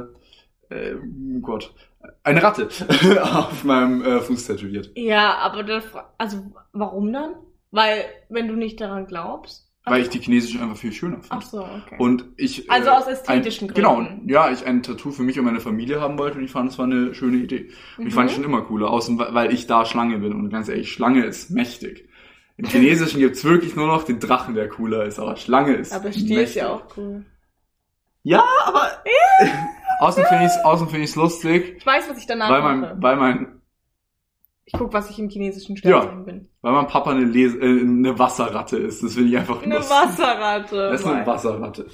[0.75, 1.75] äh, oh Gott,
[2.22, 2.68] eine Ratte
[3.22, 4.91] auf meinem äh, Fuß tätowiert.
[4.97, 5.85] Ja, aber das,
[6.18, 6.39] also
[6.72, 7.35] warum dann?
[7.70, 9.64] Weil, wenn du nicht daran glaubst.
[9.87, 11.28] Weil ich die chinesischen einfach viel schöner finde.
[11.30, 11.97] Ach so, okay.
[11.99, 12.70] Und ich.
[12.70, 14.28] Also äh, aus ästhetischen ein, Genau, Gründen.
[14.30, 16.78] ja, ich ein Tattoo für mich und meine Familie haben wollte und ich fand, es
[16.78, 17.68] war eine schöne Idee.
[17.99, 18.43] Und ich fand es Mhm.
[18.43, 20.32] schon immer cooler, außen, weil ich da Schlange bin.
[20.32, 22.09] Und ganz ehrlich, Schlange ist mächtig.
[22.57, 25.93] Im Chinesischen gibt's wirklich nur noch den Drachen, der cooler ist, aber Schlange ist.
[25.93, 27.24] aber Stier ist ja auch cool.
[28.22, 28.91] Ja, aber.
[30.01, 32.76] außen finde ich's, außen finde ich's lustig, Ich weiß, was ich danach weil mache.
[32.95, 33.61] mein, weil mein,
[34.67, 36.49] Ich guck, was ich im chinesischen Sternzeichen bin.
[36.62, 39.03] weil mein Papa eine, Les äh, eine Wasserratte ist.
[39.03, 39.95] Das finde ich einfach Eine lustig.
[39.95, 40.91] Wasserratte.
[40.91, 41.87] Das ist eine Wasserratte.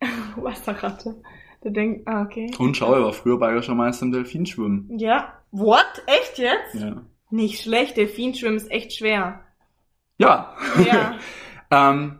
[0.36, 1.22] Wasserratte.
[1.62, 2.50] Der denkt, ah, okay.
[2.58, 4.98] Und schau, er war früher bayerischer Meister im Delfinschwimmen.
[4.98, 5.32] Ja.
[5.50, 6.02] What?
[6.06, 6.74] Echt jetzt?
[6.74, 7.02] Ja.
[7.30, 9.40] Nicht schlecht, Delfinschwimmen ist echt schwer.
[10.18, 10.54] Ja.
[10.86, 11.16] Ja.
[11.70, 12.18] ähm,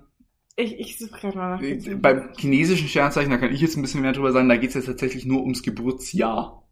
[0.56, 1.98] Ich, ich suche gerade mal nach.
[2.00, 4.86] beim chinesischen Sternzeichen, da kann ich jetzt ein bisschen mehr drüber sagen, da geht's jetzt
[4.86, 6.63] tatsächlich nur ums Geburtsjahr.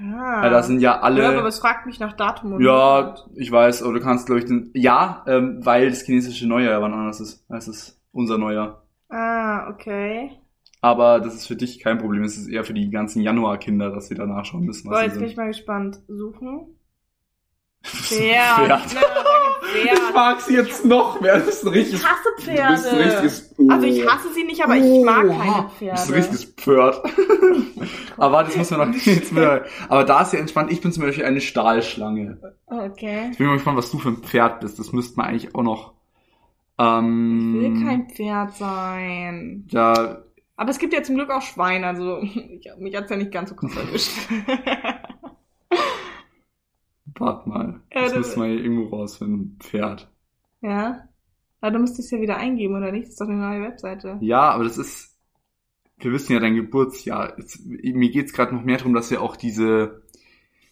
[0.00, 0.42] Ah.
[0.42, 1.22] Weil da sind ja alle.
[1.22, 3.28] Ja, aber es fragt mich nach Datum und Ja, Monat.
[3.34, 4.70] ich weiß, aber du kannst, glaube ich, den.
[4.74, 7.44] Ja, ähm, weil das chinesische Neujahr ja wann anders ist.
[7.48, 8.84] Das ist unser Neujahr.
[9.08, 10.30] Ah, okay.
[10.80, 12.22] Aber das ist für dich kein Problem.
[12.22, 15.26] Es ist eher für die ganzen Januarkinder, dass sie da nachschauen müssen, Boah, jetzt bin
[15.26, 15.98] ich mal gespannt.
[16.06, 16.77] Suchen.
[17.88, 18.56] Pferd.
[18.66, 18.88] Pferd.
[18.90, 19.02] Sag
[19.74, 20.14] Ich Pferd.
[20.14, 21.38] mag sie jetzt noch mehr.
[21.38, 22.04] Das ist ein Ich richtiges.
[22.04, 23.04] hasse Du bist ein Pferde.
[23.04, 23.54] richtiges.
[23.68, 25.92] Also ich hasse sie nicht, aber ich mag keine Du Pferde.
[25.92, 27.02] bist ein richtiges Pferd.
[28.16, 29.64] aber das muss man noch jetzt wieder.
[29.88, 30.70] Aber da ist ja entspannt.
[30.72, 32.38] Ich bin zum Beispiel eine Stahlschlange.
[32.66, 33.28] Okay.
[33.32, 34.78] Ich bin mal gespannt, was du für ein Pferd bist.
[34.78, 35.92] Das müsste man eigentlich auch noch.
[36.80, 39.66] Ich will Ähm, kein Pferd sein.
[39.70, 40.18] ja,
[40.56, 42.38] Aber es gibt ja zum Glück auch Schweine, also ich,
[42.78, 44.12] mich hat's ja nicht ganz so kurz erwischt.
[47.18, 47.80] Warte mal.
[47.92, 49.56] Ja, das müssen wir hier irgendwo rausfinden.
[49.60, 50.10] Pferd.
[50.60, 51.08] Ja.
[51.60, 53.04] Aber du musst es ja wieder eingeben, oder nicht?
[53.06, 54.18] Das ist doch eine neue Webseite.
[54.20, 55.16] Ja, aber das ist.
[55.98, 57.36] Wir wissen ja dein Geburtsjahr.
[57.38, 60.02] Jetzt, mir geht's gerade noch mehr darum, dass wir auch diese.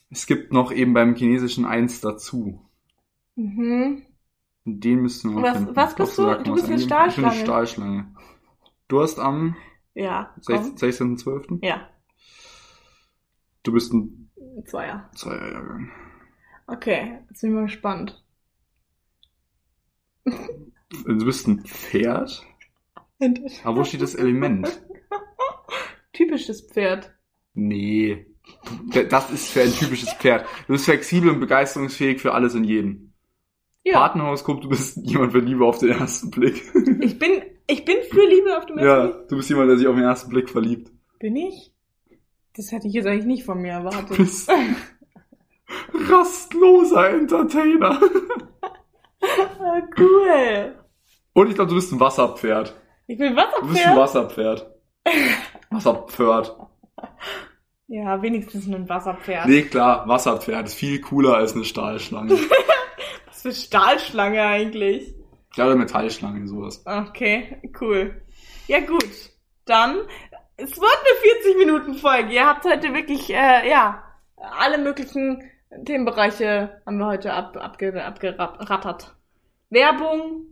[0.08, 2.60] Es gibt noch eben beim chinesischen eins dazu.
[3.34, 4.02] Mhm.
[4.64, 5.76] Den müssten wir Was- finden.
[5.76, 6.22] was bist du?
[6.44, 7.08] Du bist eine eingeben.
[7.08, 7.34] Ich bin eine Stahlschlange.
[7.34, 8.14] Stahlschlange.
[8.88, 9.56] Du hast am
[9.94, 10.32] Ja.
[10.40, 11.16] 16 Komm.
[11.16, 11.58] 16.12.
[11.66, 11.88] Ja.
[13.64, 14.30] Du bist ein
[14.66, 15.10] Zweier.
[15.16, 15.90] Zweierjahrgang.
[16.66, 17.18] Okay.
[17.28, 18.22] Jetzt bin ich mal gespannt.
[20.24, 22.42] Du bist ein Pferd?
[23.64, 24.82] Aber wo steht das Element?
[26.12, 27.12] Typisches Pferd.
[27.54, 28.26] Nee.
[29.08, 30.46] Das ist für ein typisches Pferd.
[30.66, 33.12] Du bist flexibel und begeisterungsfähig für alles und jeden.
[33.84, 33.94] Ja.
[34.00, 36.62] Partnerhoroskop, du bist jemand für Liebe auf den ersten Blick.
[37.00, 39.28] Ich bin, ich bin für Liebe auf dem ersten ja, Blick.
[39.28, 40.90] du bist jemand, der sich auf den ersten Blick verliebt.
[41.20, 41.72] Bin ich?
[42.56, 44.16] Das hätte ich jetzt eigentlich nicht von mir Du erwartet.
[44.16, 44.50] bist
[45.92, 48.00] rastloser Entertainer.
[49.60, 50.74] ah, cool.
[51.32, 52.74] Und ich glaube, du bist ein Wasserpferd.
[53.06, 54.66] Ich bin Du bist ein Wasserpferd.
[55.10, 55.46] Wasserpferd.
[55.70, 56.56] Wasserpferd.
[57.88, 59.46] Ja, wenigstens ein Wasserpferd.
[59.46, 62.32] Nee, klar, Wasserpferd ist viel cooler als eine Stahlschlange.
[63.26, 65.14] Was für Stahlschlange eigentlich.
[65.54, 66.82] ja, oder Metallschlange, sowas.
[66.84, 68.22] Okay, cool.
[68.66, 69.30] Ja gut,
[69.66, 69.98] dann,
[70.56, 72.32] es wird eine 40 Minuten Folge.
[72.32, 74.02] Ihr habt heute wirklich, äh, ja,
[74.36, 75.48] alle möglichen
[75.84, 79.14] Themenbereiche haben wir heute ab, abge, abgerattert.
[79.70, 80.46] Werbung,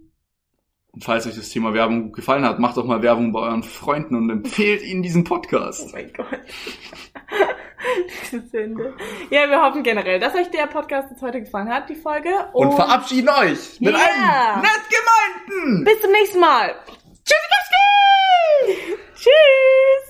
[0.92, 4.16] Und falls euch das Thema Werbung gefallen hat, macht doch mal Werbung bei euren Freunden
[4.16, 5.92] und empfehlt ihnen diesen oh Podcast.
[5.92, 6.26] mein Gott.
[8.32, 8.94] Dieses Ende.
[9.30, 12.30] Ja, wir hoffen generell, dass euch der Podcast jetzt heute gefallen hat, die Folge.
[12.52, 14.54] Und verabschieden euch mit Yeah.
[14.54, 16.74] einem nett gemeinten bis zum nächsten Mal.
[17.24, 18.80] Tschüssi,